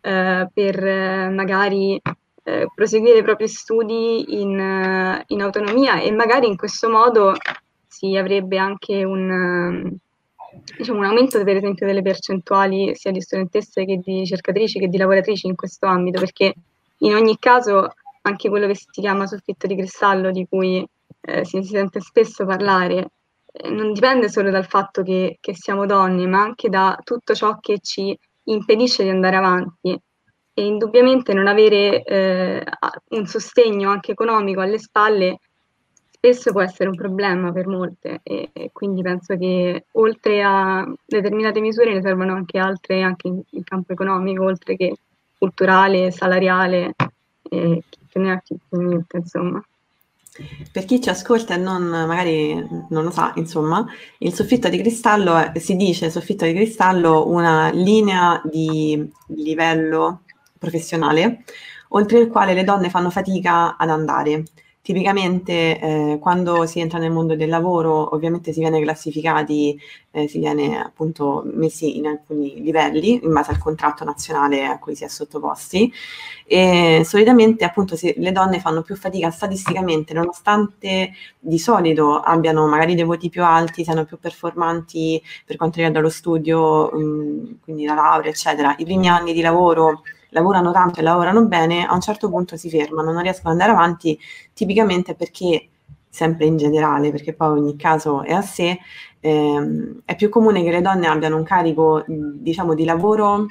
eh, 0.00 0.48
per 0.52 0.86
eh, 0.86 1.28
magari 1.30 2.00
eh, 2.44 2.66
proseguire 2.74 3.18
i 3.18 3.22
propri 3.22 3.48
studi 3.48 4.40
in, 4.40 4.58
eh, 4.58 5.24
in, 5.28 5.42
autonomia 5.42 6.00
e 6.00 6.10
magari 6.12 6.46
in 6.46 6.56
questo 6.56 6.88
modo 6.88 7.34
si 7.86 8.16
avrebbe 8.16 8.58
anche 8.58 9.04
un, 9.04 9.92
diciamo, 10.76 10.98
un 10.98 11.04
aumento 11.04 11.42
per 11.44 11.56
esempio 11.56 11.86
delle 11.86 12.02
percentuali 12.02 12.94
sia 12.94 13.10
di 13.10 13.20
studentesse 13.20 13.84
che 13.84 13.98
di 13.98 14.20
ricercatrici 14.20 14.78
che 14.78 14.88
di 14.88 14.96
lavoratrici 14.96 15.46
in 15.46 15.54
questo 15.54 15.86
ambito, 15.86 16.20
perché 16.20 16.54
in 16.98 17.14
ogni 17.14 17.38
caso 17.38 17.92
anche 18.22 18.48
quello 18.48 18.66
che 18.66 18.74
si 18.74 18.86
chiama 18.90 19.26
soffitto 19.26 19.66
di 19.66 19.76
cristallo, 19.76 20.30
di 20.30 20.46
cui 20.48 20.86
eh, 21.20 21.44
si, 21.44 21.62
si, 21.62 21.70
sente 21.70 22.00
spesso 22.00 22.44
parlare, 22.44 23.10
eh, 23.52 23.70
non 23.70 23.92
dipende 23.92 24.28
solo 24.28 24.50
dal 24.50 24.66
fatto 24.66 25.02
che, 25.02 25.38
che, 25.40 25.54
siamo 25.54 25.86
donne, 25.86 26.26
ma 26.26 26.40
anche 26.42 26.68
da 26.68 26.98
tutto 27.02 27.34
ciò 27.34 27.58
che 27.60 27.78
ci 27.80 28.16
impedisce 28.52 29.02
di 29.02 29.10
andare 29.10 29.36
avanti. 29.36 30.00
E 30.54 30.64
indubbiamente 30.66 31.32
non 31.32 31.46
avere 31.46 32.02
eh, 32.02 32.64
un 33.10 33.26
sostegno 33.26 33.90
anche 33.90 34.12
economico 34.12 34.60
alle 34.60 34.78
spalle 34.78 35.38
spesso 36.18 36.50
può 36.50 36.60
essere 36.62 36.88
un 36.88 36.96
problema 36.96 37.52
per 37.52 37.68
molte 37.68 38.18
e, 38.24 38.50
e, 38.52 38.70
quindi 38.72 39.02
penso 39.02 39.36
che 39.36 39.84
oltre 39.92 40.42
a 40.42 40.84
determinate 41.06 41.60
misure 41.60 41.92
ne 41.92 42.02
servono 42.02 42.34
anche 42.34 42.58
altre 42.58 43.02
anche 43.02 43.28
in, 43.28 43.40
in 43.50 43.62
campo 43.62 43.92
economico, 43.92 44.42
oltre 44.42 44.76
che 44.76 44.96
culturale, 45.38 46.10
salariale, 46.10 46.94
e 47.48 47.82
chi 47.88 47.98
più 48.08 48.20
ne 48.20 48.32
ha 48.32 48.40
chi 48.40 48.58
più 48.68 48.80
niente, 48.80 49.18
insomma. 49.18 49.62
Per 50.70 50.84
chi 50.84 51.00
ci 51.00 51.08
ascolta 51.08 51.54
e 51.54 51.56
non, 51.56 51.82
magari 51.82 52.54
non 52.90 53.04
lo 53.04 53.10
sa, 53.10 53.32
insomma, 53.36 53.84
il 54.18 54.32
soffitto 54.32 54.68
di 54.68 54.78
cristallo 54.78 55.52
si 55.56 55.74
dice 55.74 56.10
soffitto 56.10 56.44
di 56.44 56.54
cristallo 56.54 57.28
una 57.28 57.70
linea 57.70 58.40
di 58.44 59.10
livello 59.28 60.22
professionale 60.58 61.44
oltre 61.88 62.18
il 62.18 62.28
quale 62.28 62.54
le 62.54 62.64
donne 62.64 62.90
fanno 62.90 63.10
fatica 63.10 63.76
ad 63.76 63.90
andare. 63.90 64.44
Tipicamente 64.80 65.78
eh, 65.78 66.18
quando 66.18 66.64
si 66.64 66.80
entra 66.80 66.98
nel 66.98 67.10
mondo 67.10 67.36
del 67.36 67.50
lavoro 67.50 68.14
ovviamente 68.14 68.52
si 68.54 68.60
viene 68.60 68.80
classificati, 68.80 69.78
eh, 70.12 70.28
si 70.28 70.38
viene 70.38 70.80
appunto 70.80 71.42
messi 71.44 71.98
in 71.98 72.06
alcuni 72.06 72.62
livelli 72.62 73.22
in 73.22 73.32
base 73.32 73.50
al 73.50 73.58
contratto 73.58 74.04
nazionale 74.04 74.64
a 74.64 74.78
cui 74.78 74.94
si 74.94 75.04
è 75.04 75.08
sottoposti. 75.08 75.92
E 76.46 77.02
solitamente 77.04 77.64
appunto 77.64 77.96
si, 77.96 78.14
le 78.16 78.32
donne 78.32 78.60
fanno 78.60 78.80
più 78.82 78.96
fatica 78.96 79.30
statisticamente 79.30 80.14
nonostante 80.14 81.12
di 81.38 81.58
solito 81.58 82.20
abbiano 82.20 82.66
magari 82.66 82.94
dei 82.94 83.04
voti 83.04 83.28
più 83.28 83.44
alti, 83.44 83.84
siano 83.84 84.06
più 84.06 84.18
performanti 84.18 85.22
per 85.44 85.56
quanto 85.56 85.76
riguarda 85.76 86.00
lo 86.00 86.08
studio, 86.08 86.90
mh, 86.90 86.98
mm, 86.98 87.50
quindi 87.62 87.84
la 87.84 87.94
laurea 87.94 88.30
eccetera, 88.30 88.74
i 88.78 88.84
primi 88.84 89.08
anni 89.08 89.34
di 89.34 89.42
lavoro 89.42 90.02
lavorano 90.30 90.72
tanto 90.72 91.00
e 91.00 91.02
lavorano 91.02 91.44
bene, 91.46 91.86
a 91.86 91.94
un 91.94 92.00
certo 92.00 92.28
punto 92.28 92.56
si 92.56 92.70
fermano, 92.70 93.12
non 93.12 93.22
riescono 93.22 93.52
ad 93.54 93.60
andare 93.60 93.76
avanti, 93.78 94.18
tipicamente 94.54 95.14
perché, 95.14 95.68
sempre 96.08 96.46
in 96.46 96.56
generale, 96.56 97.10
perché 97.10 97.32
poi 97.34 97.58
ogni 97.58 97.76
caso 97.76 98.22
è 98.22 98.32
a 98.32 98.42
sé, 98.42 98.78
ehm, 99.20 100.00
è 100.04 100.16
più 100.16 100.28
comune 100.28 100.62
che 100.62 100.70
le 100.70 100.80
donne 100.82 101.06
abbiano 101.06 101.36
un 101.36 101.44
carico, 101.44 102.04
diciamo, 102.06 102.74
di 102.74 102.84
lavoro 102.84 103.46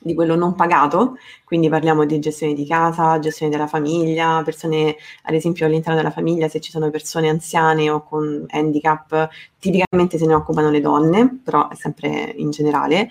di 0.00 0.14
quello 0.14 0.34
non 0.36 0.54
pagato, 0.54 1.16
quindi 1.44 1.70
parliamo 1.70 2.04
di 2.04 2.18
gestione 2.18 2.52
di 2.52 2.66
casa, 2.66 3.18
gestione 3.20 3.50
della 3.50 3.66
famiglia, 3.66 4.42
persone, 4.44 4.96
ad 5.22 5.32
esempio 5.34 5.64
all'interno 5.64 5.96
della 5.96 6.10
famiglia, 6.10 6.46
se 6.48 6.60
ci 6.60 6.70
sono 6.70 6.90
persone 6.90 7.30
anziane 7.30 7.88
o 7.88 8.02
con 8.04 8.44
handicap, 8.50 9.28
tipicamente 9.58 10.18
se 10.18 10.26
ne 10.26 10.34
occupano 10.34 10.68
le 10.70 10.80
donne, 10.80 11.40
però 11.42 11.68
è 11.70 11.74
sempre 11.74 12.34
in 12.36 12.50
generale. 12.50 13.08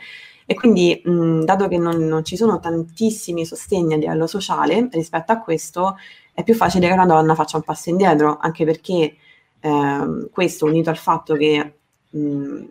E 0.54 0.56
quindi, 0.56 1.02
mh, 1.04 1.46
dato 1.46 1.68
che 1.68 1.80
non, 1.80 1.98
non, 2.06 2.24
ci 2.24 2.38
sono 2.38 2.60
tantissimi 2.60 3.44
sostegni 3.44 3.96
a 3.96 3.98
livello 3.98 4.28
sociale 4.28 4.88
rispetto 4.92 5.32
a 5.32 5.40
questo, 5.40 5.98
è 6.32 6.44
più 6.44 6.54
facile 6.54 6.86
che 6.86 6.94
una 6.94 7.08
donna 7.08 7.34
faccia 7.34 7.58
un 7.58 7.64
passo 7.64 7.90
indietro, 7.90 8.38
anche 8.40 8.64
perché 8.64 9.16
eh, 9.60 10.28
questo 10.32 10.66
unito 10.68 10.92
al 10.92 10.98
fatto 10.98 11.34
che 11.34 11.74
mh, 12.08 12.64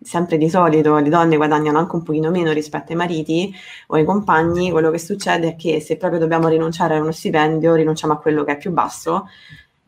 sempre 0.00 0.38
di 0.38 0.48
solito 0.48 0.96
le 0.96 1.10
donne 1.10 1.36
guadagnano 1.36 1.78
anche 1.78 1.94
un 1.96 2.02
pochino 2.02 2.30
meno 2.30 2.52
rispetto 2.52 2.92
ai 2.92 2.96
mariti 2.96 3.54
o 3.88 3.96
ai 3.96 4.04
compagni, 4.06 4.70
quello 4.70 4.90
che 4.90 4.98
succede 4.98 5.48
è 5.48 5.56
che 5.56 5.80
se 5.80 5.98
proprio 5.98 6.18
dobbiamo 6.18 6.48
rinunciare 6.48 6.96
a 6.96 7.02
uno 7.02 7.12
stipendio, 7.12 7.74
rinunciamo 7.74 8.14
a 8.14 8.18
quello 8.18 8.44
che 8.44 8.52
è 8.52 8.56
più 8.56 8.70
basso 8.70 9.26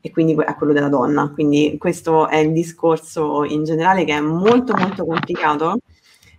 e 0.02 0.10
quindi 0.10 0.36
a 0.38 0.54
quello 0.54 0.74
della 0.74 0.90
donna. 0.90 1.30
Quindi 1.32 1.76
questo 1.78 2.28
è 2.28 2.36
il 2.36 2.52
discorso 2.52 3.44
in 3.44 3.64
generale 3.64 4.04
che 4.04 4.12
è 4.12 4.20
molto 4.20 4.74
molto 4.76 5.06
complicato 5.06 5.78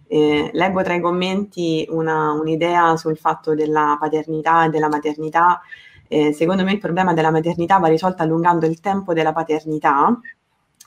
eh, 0.10 0.50
leggo 0.54 0.82
tra 0.82 0.96
i 0.96 1.00
commenti 1.00 1.86
una, 1.90 2.32
un'idea 2.32 2.98
sul 2.98 3.16
fatto 3.16 3.54
della 3.54 3.96
paternità 4.00 4.66
e 4.66 4.70
della 4.70 4.90
maternità. 4.90 5.62
Eh, 6.08 6.34
secondo 6.34 6.64
me 6.64 6.72
il 6.74 6.80
problema 6.80 7.14
della 7.14 7.30
maternità 7.30 7.78
va 7.78 7.88
risolto 7.88 8.24
allungando 8.24 8.66
il 8.66 8.80
tempo 8.80 9.14
della 9.14 9.32
paternità. 9.32 10.20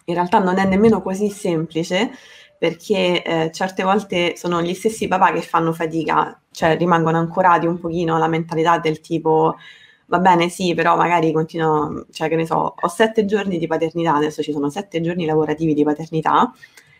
In 0.06 0.14
realtà 0.14 0.40
non 0.40 0.58
è 0.58 0.66
nemmeno 0.66 1.00
così 1.00 1.30
semplice 1.30 2.10
perché 2.58 3.22
eh, 3.22 3.50
certe 3.52 3.84
volte 3.84 4.36
sono 4.36 4.60
gli 4.60 4.74
stessi 4.74 5.06
papà 5.08 5.32
che 5.32 5.42
fanno 5.42 5.72
fatica, 5.72 6.40
cioè 6.50 6.76
rimangono 6.76 7.18
ancorati 7.18 7.66
un 7.66 7.78
pochino 7.78 8.16
alla 8.16 8.28
mentalità 8.28 8.78
del 8.78 9.00
tipo 9.00 9.56
va 10.06 10.18
bene 10.18 10.48
sì, 10.48 10.74
però 10.74 10.96
magari 10.96 11.32
continuo, 11.32 12.06
cioè 12.10 12.28
che 12.28 12.36
ne 12.36 12.44
so, 12.44 12.74
ho 12.78 12.88
sette 12.88 13.24
giorni 13.24 13.58
di 13.58 13.66
paternità, 13.66 14.14
adesso 14.14 14.42
ci 14.42 14.52
sono 14.52 14.68
sette 14.68 15.00
giorni 15.00 15.24
lavorativi 15.24 15.72
di 15.72 15.84
paternità, 15.84 16.52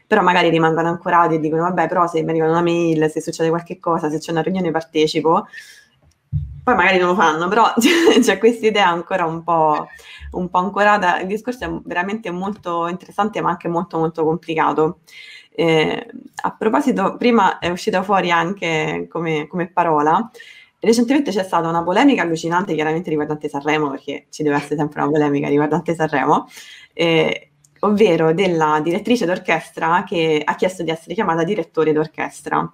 però 0.07 0.23
magari 0.23 0.49
rimangono 0.51 0.89
ancorati 0.89 1.35
e 1.35 1.41
dicono 1.41 1.63
vabbè 1.63 1.89
però 1.89 2.07
se 2.07 2.23
mi 2.23 2.31
arriva 2.31 2.49
una 2.49 2.63
mail, 2.63 3.11
se 3.11 3.21
succede 3.21 3.49
qualche 3.49 3.79
cosa, 3.79 4.11
se 4.11 4.19
c'è 4.19 4.31
una 4.31 4.43
riunione 4.43 4.71
partecipo, 4.71 5.47
poi 6.65 6.75
magari 6.75 6.99
non 6.99 7.09
lo 7.09 7.15
fanno, 7.15 7.49
però 7.49 7.73
c'è 8.21 8.39
questa 8.39 8.67
idea 8.67 8.89
ancora 8.89 9.25
un 9.27 9.43
po', 9.43 9.89
un 10.33 10.49
po' 10.49 10.59
ancorata, 10.59 11.21
il 11.21 11.27
discorso 11.27 11.65
è 11.65 11.71
veramente 11.85 12.31
molto 12.31 12.87
interessante 12.89 13.41
ma 13.41 13.51
anche 13.51 13.69
molto 13.69 13.99
molto 13.99 14.25
complicato. 14.25 15.01
Eh, 15.55 16.07
a 16.43 16.57
proposito, 16.57 17.17
prima 17.17 17.59
è 17.59 17.69
uscita 17.69 18.03
fuori 18.03 18.31
anche 18.31 19.07
come, 19.11 19.47
come 19.47 19.69
parola, 19.71 20.31
Recentemente 20.85 21.31
c'è 21.31 21.45
stata 21.45 21.69
una 21.69 21.85
polemica 21.85 22.23
allucinante, 22.23 22.75
chiaramente 22.75 23.09
riguardante 23.09 23.49
Sanremo, 23.49 23.89
perché 23.91 24.27
ci 24.31 24.43
deve 24.43 24.57
essere 24.57 24.75
sempre 24.75 25.01
una 25.01 25.13
polemica 25.13 25.47
riguardante 25.47 25.95
Sanremo, 25.95 26.49
eh, 26.93 27.52
ovvero 27.85 28.33
della 28.33 28.81
direttrice 28.83 29.27
d'orchestra 29.27 30.05
che 30.05 30.43
ha 30.45 30.55
chiesto 30.55 30.83
di 30.83 30.91
essere 30.91 31.15
chiamata 31.15 31.45
direttore 31.45 31.93
d'orchestra. 31.93 32.71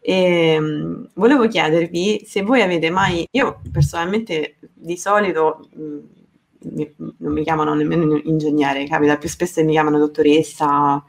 E, 0.00 0.56
um, 0.58 1.08
volevo 1.14 1.46
chiedervi 1.46 2.24
se 2.26 2.42
voi 2.42 2.62
avete 2.62 2.90
mai, 2.90 3.26
io 3.30 3.60
personalmente 3.70 4.56
di 4.72 4.96
solito 4.96 5.68
mh, 5.74 5.82
mm, 5.82 7.08
non 7.18 7.32
mi 7.32 7.42
chiamano 7.42 7.74
nemmeno 7.74 8.18
ingegnere, 8.24 8.86
capita 8.86 9.16
più 9.18 9.28
spesso 9.28 9.62
mi 9.64 9.72
chiamano 9.72 9.98
dottoressa, 9.98 11.02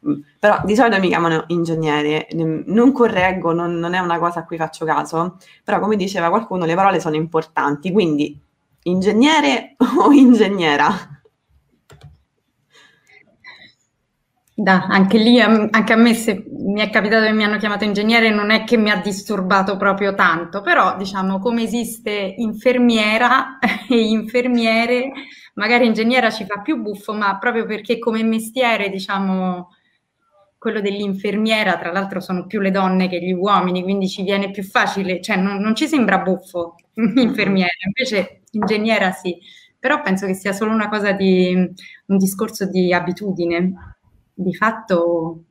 mh, 0.00 0.10
mm, 0.10 0.20
però 0.38 0.60
di 0.64 0.74
solito 0.74 0.98
mi 0.98 1.08
chiamano 1.08 1.44
ingegnere, 1.48 2.28
non 2.34 2.92
correggo, 2.92 3.52
non, 3.52 3.78
non 3.78 3.94
è 3.94 3.98
una 3.98 4.18
cosa 4.18 4.40
a 4.40 4.44
cui 4.44 4.56
faccio 4.56 4.84
caso, 4.84 5.38
però 5.64 5.80
come 5.80 5.96
diceva 5.96 6.28
qualcuno 6.28 6.64
le 6.64 6.74
parole 6.74 7.00
sono 7.00 7.16
importanti, 7.16 7.90
quindi 7.92 8.38
ingegnere 8.82 9.76
o 9.98 10.12
ingegnera? 10.12 11.15
Da, 14.58 14.86
anche 14.88 15.18
lì, 15.18 15.38
anche 15.38 15.92
a 15.92 15.96
me 15.96 16.14
se 16.14 16.46
mi 16.48 16.80
è 16.80 16.88
capitato 16.88 17.26
che 17.26 17.32
mi 17.32 17.44
hanno 17.44 17.58
chiamato 17.58 17.84
ingegnere 17.84 18.30
non 18.30 18.48
è 18.50 18.64
che 18.64 18.78
mi 18.78 18.88
ha 18.90 18.96
disturbato 18.96 19.76
proprio 19.76 20.14
tanto, 20.14 20.62
però 20.62 20.96
diciamo 20.96 21.38
come 21.40 21.62
esiste 21.62 22.10
infermiera 22.38 23.58
e 23.86 24.00
infermiere, 24.08 25.12
magari 25.56 25.84
ingegnera 25.84 26.30
ci 26.30 26.46
fa 26.46 26.62
più 26.62 26.80
buffo, 26.80 27.12
ma 27.12 27.36
proprio 27.36 27.66
perché 27.66 27.98
come 27.98 28.22
mestiere 28.22 28.88
diciamo 28.88 29.68
quello 30.56 30.80
dell'infermiera, 30.80 31.76
tra 31.76 31.92
l'altro 31.92 32.20
sono 32.20 32.46
più 32.46 32.60
le 32.60 32.70
donne 32.70 33.08
che 33.08 33.20
gli 33.20 33.32
uomini, 33.32 33.82
quindi 33.82 34.08
ci 34.08 34.22
viene 34.22 34.50
più 34.50 34.62
facile, 34.62 35.20
cioè 35.20 35.36
non, 35.36 35.58
non 35.58 35.74
ci 35.74 35.86
sembra 35.86 36.20
buffo 36.20 36.76
infermiera, 36.94 37.68
invece 37.84 38.40
ingegnera 38.52 39.10
sì, 39.12 39.36
però 39.78 40.00
penso 40.00 40.24
che 40.24 40.32
sia 40.32 40.52
solo 40.54 40.70
una 40.72 40.88
cosa 40.88 41.12
di 41.12 41.54
un 42.06 42.16
discorso 42.16 42.64
di 42.70 42.92
abitudine 42.94 43.95
di 44.38 44.54
fatto 44.54 45.44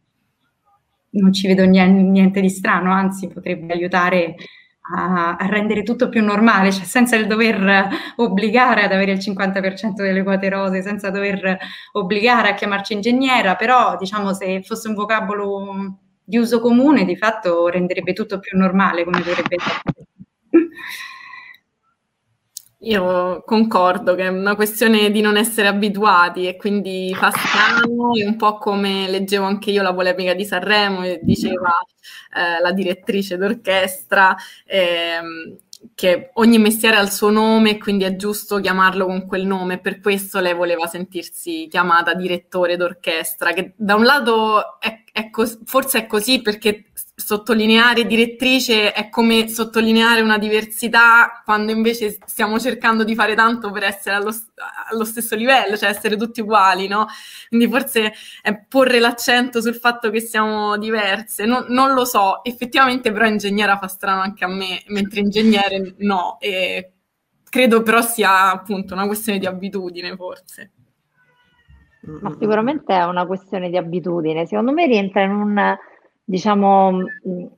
non 1.12 1.34
ci 1.34 1.48
vedo 1.48 1.64
niente, 1.64 2.42
di 2.42 2.50
strano, 2.50 2.92
anzi 2.92 3.28
potrebbe 3.28 3.74
aiutare 3.74 4.36
a, 4.96 5.36
a, 5.38 5.46
rendere 5.48 5.84
tutto 5.84 6.10
più 6.10 6.24
normale, 6.24 6.72
cioè 6.72 6.84
senza 6.84 7.16
il 7.16 7.26
dover 7.26 7.88
obbligare 8.18 8.84
ad 8.84 8.92
avere 8.92 9.14
il 9.14 9.18
50% 9.18 9.94
delle 9.96 10.24
quote 10.24 10.50
rose, 10.50 10.82
senza 10.82 11.10
dover 11.10 11.58
obbligare 11.94 12.50
a 12.50 12.54
chiamarci 12.54 12.94
ingegnera, 12.94 13.56
però 13.56 13.98
diciamo 13.98 14.34
se 14.34 14.62
fosse 14.62 14.90
un 14.90 14.94
vocabolo 14.94 16.00
di 16.24 16.38
uso 16.38 16.60
comune 16.60 17.06
di 17.06 17.16
fatto 17.16 17.68
renderebbe 17.68 18.14
tutto 18.14 18.40
più 18.40 18.58
normale 18.58 19.04
come 19.04 19.20
dovrebbe 19.20 19.56
essere. 19.56 20.06
Io 22.86 23.42
concordo 23.44 24.14
che 24.14 24.24
è 24.24 24.28
una 24.28 24.54
questione 24.56 25.10
di 25.10 25.20
non 25.20 25.38
essere 25.38 25.68
abituati 25.68 26.48
e 26.48 26.56
quindi 26.56 27.12
fa 27.16 27.32
strano, 27.32 28.16
è 28.16 28.24
un 28.24 28.36
po' 28.36 28.60
come 28.60 29.10
leggevo 29.10 29.44
anche 29.44 29.72
io 29.72 29.82
la 29.82 29.94
polemica 29.94 30.36
di 30.36 30.46
Sanremo 30.46 31.04
e 31.04 31.20
diceva 31.24 31.72
eh, 32.36 32.62
la 32.62 32.72
direttrice 32.72 33.38
d'orchestra 33.38 34.36
eh, 34.66 35.20
che 35.96 36.30
ogni 36.34 36.60
mestiere 36.60 36.98
ha 36.98 37.02
il 37.02 37.12
suo 37.12 37.32
nome 37.32 37.72
e 37.72 37.78
quindi 37.80 38.04
è 38.04 38.16
giusto 38.16 38.60
chiamarlo 38.60 39.08
con 39.08 39.26
quel 39.26 39.48
nome, 39.48 39.80
per 39.80 40.00
questo 40.00 40.40
lei 40.40 40.54
voleva 40.54 40.86
sentirsi 40.86 41.68
chiamata 41.68 42.14
direttore 42.14 42.78
d'orchestra, 42.78 43.54
che 43.54 43.74
da 43.78 43.96
un 43.96 44.04
lato 44.04 44.80
è, 44.80 45.04
è 45.12 45.30
cos- 45.32 45.60
forse 45.66 46.00
è 46.00 46.06
così 46.06 46.42
perché 46.42 46.86
sottolineare 47.18 48.06
direttrice 48.06 48.92
è 48.92 49.08
come 49.08 49.48
sottolineare 49.48 50.20
una 50.20 50.38
diversità 50.38 51.42
quando 51.46 51.72
invece 51.72 52.18
stiamo 52.26 52.60
cercando 52.60 53.06
di 53.06 53.16
fare 53.16 53.36
tanto 53.36 53.72
per 53.72 53.84
essere 53.84 54.18
allo, 54.18 54.36
allo 54.92 55.06
stesso 55.06 55.34
livello, 55.36 55.78
cioè 55.78 55.90
essere 55.90 56.18
tutti 56.18 56.42
uguali, 56.42 56.90
no? 56.90 57.08
Quindi 57.48 57.70
forse 57.70 58.14
è 58.42 58.58
porre 58.68 59.00
l'accento 59.00 59.62
sul 59.62 59.76
fatto 59.76 60.10
che 60.10 60.20
siamo 60.20 60.78
diverse, 60.78 61.46
non, 61.46 61.66
non 61.70 61.94
lo 61.94 62.04
so, 62.04 62.44
effettivamente 62.44 63.14
però 63.14 63.26
ingegnera 63.26 63.78
fa 63.78 63.88
strano 63.88 64.22
anche 64.22 64.44
a 64.44 64.50
me, 64.50 64.84
mentre 64.88 65.22
ingegnere 65.22 65.96
no, 66.00 66.36
e 66.42 66.92
credo 67.50 67.82
però 67.82 68.02
sia 68.02 68.52
appunto 68.52 68.94
una 68.94 69.08
questione 69.08 69.40
di 69.40 69.46
abitudine 69.46 70.16
forse. 70.18 70.72
Ma 72.02 72.36
sicuramente 72.38 72.94
è 72.94 73.04
una 73.06 73.26
questione 73.26 73.70
di 73.70 73.78
abitudine, 73.78 74.46
secondo 74.46 74.74
me 74.74 74.86
rientra 74.86 75.24
in 75.24 75.32
un 75.32 75.78
diciamo, 76.26 77.04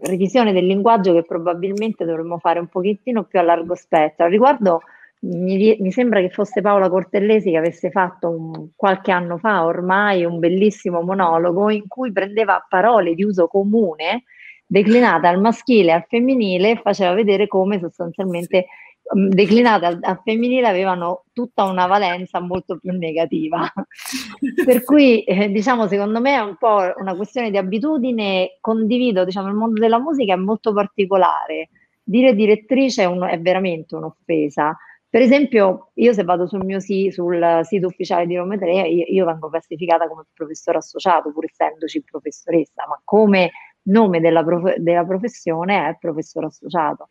revisione 0.01 0.51
del 0.51 0.67
linguaggio 0.67 1.13
che 1.13 1.23
probabilmente 1.23 2.06
dovremmo 2.06 2.38
fare 2.38 2.60
un 2.60 2.67
pochettino 2.67 3.23
più 3.23 3.39
a 3.39 3.43
largo 3.43 3.73
spettro. 3.73 4.25
Al 4.25 4.32
riguardo 4.32 4.82
mi, 5.21 5.77
mi, 5.80 5.91
sembra 5.91 6.19
che 6.19 6.30
fosse 6.30 6.62
Paola 6.62 6.89
Cortellesi 6.89 7.49
che 7.49 7.58
avesse 7.58 7.89
fatto 7.89 8.30
un, 8.30 8.69
qualche 8.75 9.12
anno 9.12 9.38
fa 9.38 9.65
ormai 9.65 10.25
un 10.25 10.38
bellissimo 10.38 11.01
monologo 11.01 11.71
in 11.71 11.88
cui 11.88 12.12
prendeva 12.12 12.63
parole 12.67 13.15
di 13.15 13.23
uso 13.23 13.47
comune 13.47 14.25
declinate 14.69 15.27
al 15.27 15.39
maschile 15.39 15.91
e 15.91 15.93
al 15.93 16.06
femminile 16.08 16.71
e 16.71 16.82
faceva 16.84 17.13
vedere 17.13 17.47
come 17.47 17.80
sostanzialmente 17.80 18.65
Mm, 18.65 18.87
declinate 19.13 19.86
al, 19.86 20.00
al, 20.02 20.22
femminile 20.24 20.67
avevano 20.67 21.26
tutta 21.34 21.63
una 21.63 21.88
valenza 21.88 22.39
molto 22.39 22.78
più 22.78 22.91
negativa. 22.91 23.72
per 24.65 24.84
cui, 24.84 25.24
eh, 25.24 25.50
diciamo, 25.50 25.88
secondo 25.88 26.20
me 26.20 26.36
è 26.36 26.39
un 26.39 26.58
po' 26.58 26.93
una 26.98 27.15
questione 27.15 27.52
di 27.52 27.58
abitudine. 27.58 28.58
Condivido, 28.60 29.24
diciamo, 29.24 29.48
il 29.48 29.54
mondo 29.54 29.80
della 29.80 30.00
musica 30.00 30.34
è 30.34 30.38
molto 30.38 30.74
particolare. 30.74 31.70
Dire 32.04 32.36
direttrice 32.36 33.04
è, 33.04 33.06
un, 33.06 33.24
è 33.24 33.39
veramente 33.39 33.96
un'offesa. 33.96 34.78
Per 35.10 35.22
esempio, 35.22 35.91
io 35.96 36.13
se 36.13 36.24
vado 36.24 36.48
sul 36.48 36.65
mio 36.65 36.80
sì, 36.80 37.10
sul 37.12 37.62
sito 37.63 37.88
ufficiale 37.88 38.26
di 38.26 38.36
Roma 38.36 38.58
3, 38.58 38.88
io, 38.88 39.06
io 39.08 39.26
vengo 39.26 39.50
classificata 39.50 40.08
come 40.08 40.24
professore 40.34 40.80
associato, 40.80 41.32
pur 41.32 41.46
essendoci 41.46 42.04
professoressa, 42.04 42.86
ma 42.88 43.00
come 43.04 43.52
nome 43.84 44.20
della, 44.20 44.43
prof, 44.43 44.76
della 44.76 45.06
professione 45.06 45.89
è 45.89 45.98
professore 45.98 46.48
associato. 46.48 47.10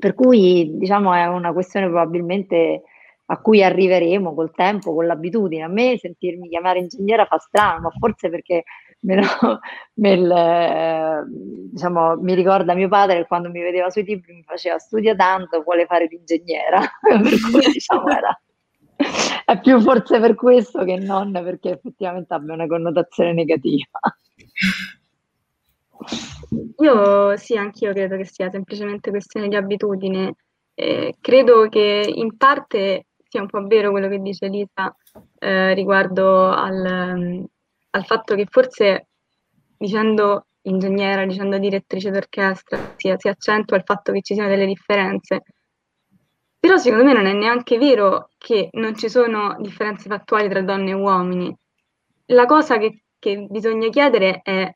Per 0.00 0.14
cui 0.14 0.72
diciamo 0.76 1.14
è 1.14 1.26
una 1.26 1.52
questione 1.52 1.86
probabilmente 1.86 2.82
a 3.26 3.38
cui 3.38 3.62
arriveremo 3.62 4.34
col 4.34 4.50
tempo, 4.52 4.92
con 4.92 5.06
l'abitudine. 5.06 5.62
A 5.62 5.68
me 5.68 5.96
sentirmi 5.98 6.48
chiamare 6.48 6.80
ingegnera 6.80 7.26
fa 7.26 7.38
strano, 7.38 7.82
ma 7.82 7.90
forse 7.90 8.28
perché 8.28 8.64
me 9.02 9.16
lo, 9.16 9.22
me 9.94 10.10
il, 10.10 11.70
diciamo, 11.70 12.16
mi 12.16 12.34
ricorda 12.34 12.74
mio 12.74 12.88
padre 12.88 13.18
che 13.18 13.26
quando 13.26 13.48
mi 13.48 13.60
vedeva 13.60 13.88
sui 13.88 14.02
libri 14.02 14.34
mi 14.34 14.42
faceva 14.42 14.78
studia 14.78 15.14
tanto, 15.14 15.62
vuole 15.62 15.86
fare 15.86 16.08
l'ingegnera. 16.10 16.80
per 17.00 17.40
cui 17.50 17.72
diciamo 17.72 18.08
era, 18.08 18.40
è 19.44 19.60
più 19.60 19.80
forse 19.80 20.18
per 20.18 20.34
questo 20.34 20.84
che 20.84 20.96
non 20.96 21.32
perché 21.32 21.70
effettivamente 21.70 22.34
abbia 22.34 22.54
una 22.54 22.66
connotazione 22.66 23.32
negativa. 23.32 23.98
Io 26.78 27.36
sì, 27.36 27.56
anch'io 27.56 27.92
credo 27.92 28.16
che 28.16 28.24
sia 28.24 28.50
semplicemente 28.50 29.10
questione 29.10 29.48
di 29.48 29.56
abitudine. 29.56 30.34
Eh, 30.74 31.16
credo 31.20 31.68
che 31.68 32.10
in 32.14 32.36
parte 32.36 33.06
sia 33.28 33.42
un 33.42 33.48
po' 33.48 33.66
vero 33.66 33.90
quello 33.90 34.08
che 34.08 34.18
dice 34.20 34.48
Lisa 34.48 34.94
eh, 35.38 35.74
riguardo 35.74 36.48
al, 36.48 37.46
al, 37.90 38.04
fatto 38.04 38.34
che 38.34 38.46
forse 38.48 39.08
dicendo 39.76 40.46
ingegnera, 40.62 41.26
dicendo 41.26 41.58
direttrice 41.58 42.10
d'orchestra, 42.10 42.94
si, 42.96 43.14
si 43.16 43.28
accentua 43.28 43.76
il 43.76 43.84
fatto 43.84 44.12
che 44.12 44.22
ci 44.22 44.34
siano 44.34 44.48
delle 44.48 44.66
differenze. 44.66 45.42
Però 46.58 46.76
secondo 46.76 47.04
me 47.04 47.12
non 47.12 47.26
è 47.26 47.32
neanche 47.32 47.78
vero 47.78 48.30
che 48.36 48.68
non 48.72 48.94
ci 48.96 49.08
sono 49.08 49.56
differenze 49.60 50.08
fattuali 50.08 50.48
tra 50.48 50.60
donne 50.62 50.90
e 50.90 50.94
uomini. 50.94 51.56
La 52.26 52.46
cosa 52.46 52.78
che, 52.78 53.04
che 53.18 53.46
bisogna 53.48 53.88
chiedere 53.88 54.40
è 54.42 54.74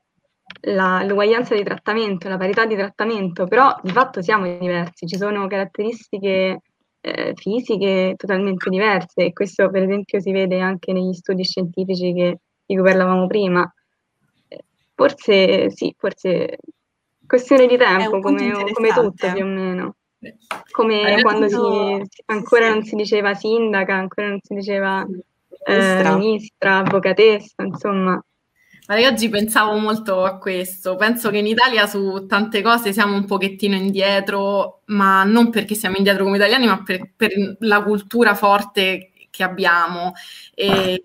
la, 0.62 1.02
l'uguaglianza 1.04 1.54
di 1.54 1.62
trattamento, 1.62 2.28
la 2.28 2.36
parità 2.36 2.66
di 2.66 2.74
trattamento, 2.74 3.46
però 3.46 3.74
di 3.82 3.92
fatto 3.92 4.22
siamo 4.22 4.44
diversi, 4.58 5.06
ci 5.06 5.16
sono 5.16 5.46
caratteristiche 5.46 6.60
eh, 7.00 7.32
fisiche 7.34 8.14
totalmente 8.16 8.70
diverse 8.70 9.26
e 9.26 9.32
questo 9.32 9.70
per 9.70 9.82
esempio 9.82 10.20
si 10.20 10.32
vede 10.32 10.60
anche 10.60 10.92
negli 10.92 11.12
studi 11.12 11.44
scientifici 11.44 12.12
che, 12.14 12.38
di 12.64 12.74
cui 12.74 12.84
parlavamo 12.84 13.26
prima. 13.26 13.70
Eh, 14.48 14.64
forse 14.94 15.70
sì, 15.70 15.94
forse 15.98 16.58
questione 17.26 17.66
di 17.66 17.76
tempo, 17.76 18.20
come, 18.20 18.52
come 18.72 18.88
tutte 18.92 19.32
più 19.32 19.44
o 19.44 19.48
meno. 19.48 19.96
Come 20.70 21.20
quando 21.20 21.48
si, 21.48 22.22
ancora 22.26 22.70
non 22.70 22.82
si 22.82 22.94
diceva 22.94 23.34
sindaca, 23.34 23.94
ancora 23.94 24.28
non 24.28 24.38
si 24.42 24.54
diceva 24.54 25.06
eh, 25.66 26.14
ministra, 26.16 26.78
avvocatessa, 26.78 27.62
insomma 27.62 28.18
ma 28.86 28.96
oggi 29.06 29.28
pensavo 29.30 29.76
molto 29.78 30.24
a 30.24 30.38
questo. 30.38 30.96
Penso 30.96 31.30
che 31.30 31.38
in 31.38 31.46
Italia 31.46 31.86
su 31.86 32.26
tante 32.26 32.60
cose 32.60 32.92
siamo 32.92 33.16
un 33.16 33.24
pochettino 33.24 33.74
indietro, 33.74 34.82
ma 34.86 35.24
non 35.24 35.50
perché 35.50 35.74
siamo 35.74 35.96
indietro 35.96 36.24
come 36.24 36.36
italiani, 36.36 36.66
ma 36.66 36.82
per, 36.82 37.10
per 37.16 37.32
la 37.60 37.82
cultura 37.82 38.34
forte 38.34 39.12
che 39.30 39.42
abbiamo. 39.42 40.12
E 40.54 41.00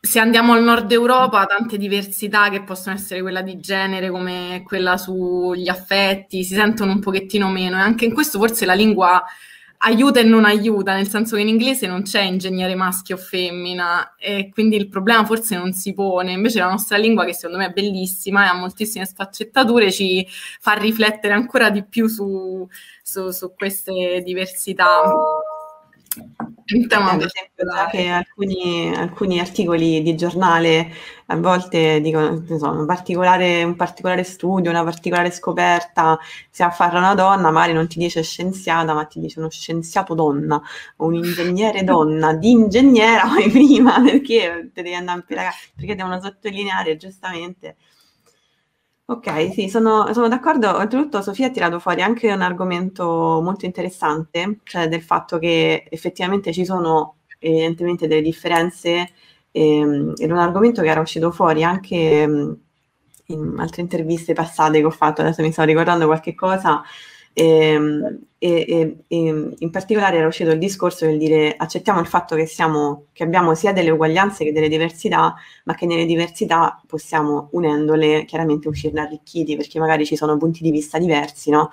se 0.00 0.20
andiamo 0.20 0.52
al 0.52 0.62
nord 0.62 0.92
Europa, 0.92 1.44
tante 1.46 1.76
diversità 1.76 2.48
che 2.50 2.62
possono 2.62 2.94
essere 2.94 3.20
quella 3.20 3.42
di 3.42 3.58
genere, 3.58 4.10
come 4.10 4.62
quella 4.64 4.96
sugli 4.96 5.68
affetti, 5.68 6.44
si 6.44 6.54
sentono 6.54 6.92
un 6.92 7.00
pochettino 7.00 7.48
meno. 7.50 7.76
E 7.78 7.80
anche 7.80 8.04
in 8.04 8.14
questo 8.14 8.38
forse 8.38 8.64
la 8.64 8.74
lingua 8.74 9.24
aiuta 9.78 10.20
e 10.20 10.24
non 10.24 10.44
aiuta, 10.44 10.94
nel 10.94 11.08
senso 11.08 11.36
che 11.36 11.42
in 11.42 11.48
inglese 11.48 11.86
non 11.86 12.02
c'è 12.02 12.22
ingegnere 12.22 12.74
maschio 12.74 13.16
o 13.16 13.18
femmina 13.18 14.14
e 14.18 14.50
quindi 14.52 14.76
il 14.76 14.88
problema 14.88 15.24
forse 15.24 15.56
non 15.56 15.72
si 15.72 15.92
pone. 15.94 16.32
Invece 16.32 16.58
la 16.58 16.70
nostra 16.70 16.96
lingua, 16.96 17.24
che 17.24 17.34
secondo 17.34 17.58
me 17.58 17.66
è 17.66 17.72
bellissima 17.72 18.44
e 18.44 18.48
ha 18.48 18.54
moltissime 18.54 19.06
sfaccettature, 19.06 19.92
ci 19.92 20.26
fa 20.60 20.72
riflettere 20.74 21.34
ancora 21.34 21.70
di 21.70 21.84
più 21.84 22.08
su, 22.08 22.66
su, 23.02 23.30
su 23.30 23.54
queste 23.54 24.22
diversità. 24.24 25.02
Tema 26.86 27.12
ad 27.12 27.22
esempio 27.22 27.64
già 27.64 27.86
che 27.86 28.08
alcuni, 28.08 28.94
alcuni, 28.94 29.40
articoli 29.40 30.02
di 30.02 30.14
giornale 30.14 30.90
a 31.26 31.36
volte 31.36 32.00
dicono 32.00 32.44
so, 32.58 32.70
un, 32.70 32.84
particolare, 32.84 33.62
un 33.62 33.74
particolare 33.76 34.22
studio, 34.22 34.70
una 34.70 34.84
particolare 34.84 35.30
scoperta 35.30 36.18
si 36.50 36.62
affarra 36.62 36.98
una 36.98 37.14
donna, 37.14 37.50
magari 37.50 37.72
non 37.72 37.88
ti 37.88 37.98
dice 37.98 38.22
scienziata, 38.22 38.92
ma 38.92 39.04
ti 39.04 39.20
dice 39.20 39.38
uno 39.38 39.50
scienziato 39.50 40.14
donna 40.14 40.60
un 40.96 41.14
ingegnere 41.14 41.84
donna, 41.84 42.34
di 42.34 42.50
ingegnera 42.50 43.28
poi 43.34 43.50
prima, 43.50 44.00
perché 44.02 44.70
devi 44.72 44.94
andare 44.94 45.24
perché 45.74 45.94
devono 45.94 46.20
sottolineare 46.20 46.96
giustamente 46.96 47.76
Ok, 49.10 49.52
sì, 49.54 49.68
sono, 49.70 50.12
sono 50.12 50.28
d'accordo. 50.28 50.68
Oltretutto, 50.76 51.22
Sofia 51.22 51.46
ha 51.46 51.50
tirato 51.50 51.78
fuori 51.78 52.02
anche 52.02 52.30
un 52.30 52.42
argomento 52.42 53.40
molto 53.42 53.64
interessante, 53.64 54.58
cioè 54.64 54.86
del 54.88 55.00
fatto 55.02 55.38
che 55.38 55.86
effettivamente 55.88 56.52
ci 56.52 56.64
sono 56.66 57.16
evidentemente 57.38 58.06
delle 58.06 58.20
differenze, 58.20 59.08
ehm, 59.50 60.12
ed 60.18 60.30
un 60.30 60.36
argomento 60.36 60.82
che 60.82 60.88
era 60.90 61.00
uscito 61.00 61.30
fuori 61.30 61.64
anche 61.64 61.96
ehm, 62.22 62.58
in 63.28 63.54
altre 63.58 63.80
interviste 63.82 64.34
passate 64.34 64.78
che 64.80 64.84
ho 64.86 64.90
fatto, 64.90 65.22
adesso 65.22 65.40
mi 65.42 65.52
sto 65.52 65.62
ricordando 65.64 66.04
qualche 66.06 66.34
cosa, 66.34 66.82
e, 67.38 68.18
e, 68.36 68.96
e, 69.06 69.54
in 69.58 69.70
particolare 69.70 70.16
era 70.16 70.26
uscito 70.26 70.50
il 70.50 70.58
discorso 70.58 71.06
del 71.06 71.18
dire 71.18 71.54
accettiamo 71.56 72.00
il 72.00 72.06
fatto 72.08 72.34
che, 72.34 72.46
siamo, 72.46 73.06
che 73.12 73.22
abbiamo 73.22 73.54
sia 73.54 73.72
delle 73.72 73.90
uguaglianze 73.90 74.42
che 74.42 74.50
delle 74.50 74.68
diversità, 74.68 75.36
ma 75.62 75.74
che 75.74 75.86
nelle 75.86 76.04
diversità 76.04 76.82
possiamo, 76.84 77.48
unendole, 77.52 78.24
chiaramente 78.24 78.66
uscirne 78.66 79.02
arricchiti, 79.02 79.54
perché 79.54 79.78
magari 79.78 80.04
ci 80.04 80.16
sono 80.16 80.36
punti 80.36 80.64
di 80.64 80.72
vista 80.72 80.98
diversi, 80.98 81.50
no? 81.50 81.70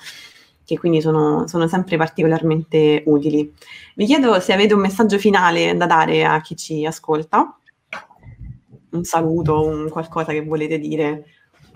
che 0.64 0.78
quindi 0.78 1.02
sono, 1.02 1.48
sono, 1.48 1.68
sempre 1.68 1.98
particolarmente 1.98 3.02
utili. 3.08 3.52
Vi 3.96 4.06
chiedo 4.06 4.40
se 4.40 4.54
avete 4.54 4.76
un 4.76 4.82
messaggio 4.82 5.18
finale 5.18 5.76
da 5.76 5.88
dare 5.88 6.26
a 6.26 6.42
chi 6.42 6.56
ci 6.56 6.86
ascolta, 6.86 7.58
un 8.92 9.04
saluto, 9.04 9.66
un 9.66 9.90
qualcosa 9.90 10.32
che 10.32 10.44
volete 10.44 10.78
dire 10.78 11.26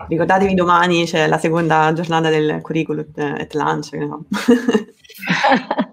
Ricordatevi 0.08 0.54
domani 0.54 1.04
c'è 1.04 1.26
la 1.26 1.38
seconda 1.38 1.92
giornata 1.92 2.30
del 2.30 2.60
curriculum 2.62 3.04
at 3.16 3.54
lunch. 3.54 3.92
No? 3.92 4.24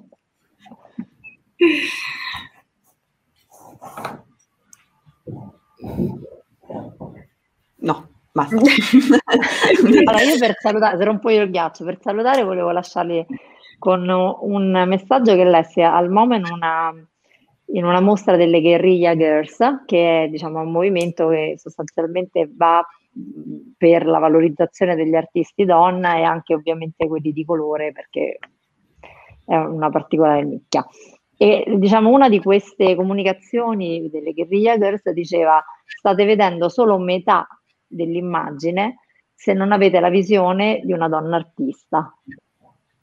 no, 7.76 8.10
basta. 8.32 8.56
allora 10.06 10.22
io 10.22 10.38
per 10.38 10.56
salutare, 10.60 10.98
se 10.98 11.04
rompo 11.04 11.30
io 11.30 11.44
il 11.44 11.52
ghiaccio, 11.52 11.84
per 11.84 12.00
salutare 12.02 12.44
volevo 12.44 12.72
lasciarli 12.72 13.26
con 13.78 14.08
un 14.10 14.84
messaggio 14.88 15.36
che 15.36 15.44
lessi 15.44 15.82
al 15.82 16.10
Moment 16.10 16.50
una, 16.50 16.92
in 17.74 17.84
una 17.84 18.00
mostra 18.00 18.36
delle 18.36 18.62
Guerrilla 18.62 19.16
Girls, 19.16 19.58
che 19.86 20.24
è 20.24 20.28
diciamo, 20.30 20.62
un 20.62 20.72
movimento 20.72 21.28
che 21.28 21.56
sostanzialmente 21.58 22.50
va 22.52 22.84
per 23.78 24.06
la 24.06 24.20
valorizzazione 24.20 24.96
degli 24.96 25.16
artisti 25.16 25.66
donna 25.66 26.18
e 26.18 26.24
anche 26.24 26.54
ovviamente 26.54 27.08
quelli 27.08 27.32
di 27.32 27.46
colore 27.46 27.92
perché 27.92 28.40
è 29.46 29.56
una 29.56 29.90
particolare 29.90 30.44
nicchia. 30.44 30.86
E 31.38 31.64
diciamo 31.78 32.10
una 32.10 32.30
di 32.30 32.40
queste 32.40 32.96
comunicazioni 32.96 34.10
delle 34.10 34.34
Guerrilla 34.34 34.78
Girls 34.78 35.10
diceva 35.12 35.64
state 35.86 36.26
vedendo 36.26 36.68
solo 36.68 36.98
metà 36.98 37.48
dell'immagine 37.86 39.02
se 39.34 39.54
non 39.54 39.72
avete 39.72 40.00
la 40.00 40.10
visione 40.10 40.82
di 40.84 40.94
una 40.94 41.08
donna 41.08 41.36
artista. 41.36 42.12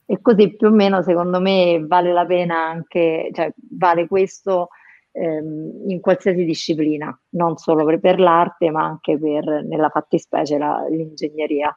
E 0.07 0.20
così 0.20 0.57
più 0.57 0.66
o 0.66 0.70
meno 0.70 1.00
secondo 1.03 1.40
me 1.40 1.83
vale 1.87 2.12
la 2.12 2.27
pena 2.27 2.66
anche, 2.66 3.31
cioè 3.33 3.55
vale 3.70 4.09
questo 4.09 4.68
ehm, 5.14 5.88
in 5.88 6.00
qualsiasi 6.00 6.44
disciplina, 6.44 7.16
non 7.31 7.57
solo 7.57 7.85
per, 7.85 8.00
per 8.00 8.18
l'arte, 8.18 8.70
ma 8.70 8.85
anche 8.85 9.18
per, 9.18 9.64
nella 9.64 9.88
fattispecie, 9.88 10.59
la, 10.59 10.85
l'ingegneria. 10.90 11.77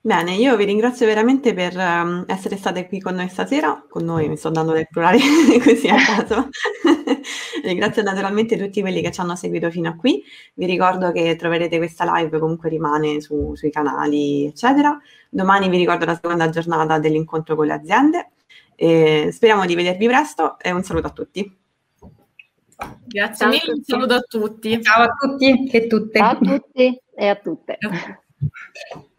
Bene, 0.00 0.34
io 0.34 0.54
vi 0.56 0.66
ringrazio 0.66 1.06
veramente 1.06 1.54
per 1.54 1.74
um, 1.78 2.24
essere 2.26 2.58
state 2.58 2.86
qui 2.88 3.00
con 3.00 3.14
noi 3.14 3.30
stasera, 3.30 3.86
con 3.88 4.04
noi 4.04 4.28
mi 4.28 4.36
sto 4.36 4.50
dando 4.50 4.72
del 4.72 4.86
plurale 4.90 5.16
così 5.64 5.88
a 5.88 5.96
caso. 5.96 6.50
ringrazio 7.64 8.02
naturalmente 8.02 8.58
tutti 8.58 8.82
quelli 8.82 9.00
che 9.00 9.10
ci 9.10 9.20
hanno 9.20 9.34
seguito 9.34 9.70
fino 9.70 9.88
a 9.88 9.96
qui, 9.96 10.22
vi 10.56 10.66
ricordo 10.66 11.10
che 11.10 11.36
troverete 11.36 11.78
questa 11.78 12.04
live 12.16 12.38
comunque 12.38 12.68
rimane 12.68 13.22
su, 13.22 13.54
sui 13.54 13.70
canali 13.70 14.44
eccetera. 14.44 15.00
Domani 15.30 15.70
vi 15.70 15.78
ricordo 15.78 16.04
la 16.04 16.14
seconda 16.14 16.50
giornata 16.50 16.98
dell'incontro 16.98 17.56
con 17.56 17.64
le 17.66 17.72
aziende 17.72 18.28
e 18.76 19.30
speriamo 19.32 19.66
di 19.66 19.74
vedervi 19.74 20.06
presto 20.06 20.58
e 20.58 20.70
un 20.70 20.82
saluto 20.82 21.06
a 21.06 21.10
tutti. 21.10 21.58
Grazie 23.06 23.46
mille, 23.46 23.72
un 23.72 23.82
saluto 23.82 24.14
a 24.14 24.20
tutti. 24.20 24.82
Ciao 24.82 25.02
a 25.02 25.08
tutti 25.08 25.70
e 25.70 25.86
tutte. 25.86 26.18
Ciao 26.18 26.30
a 26.30 26.36
tutti 26.36 27.00
e 27.14 27.28
a 27.28 27.36
tutte. 27.36 27.78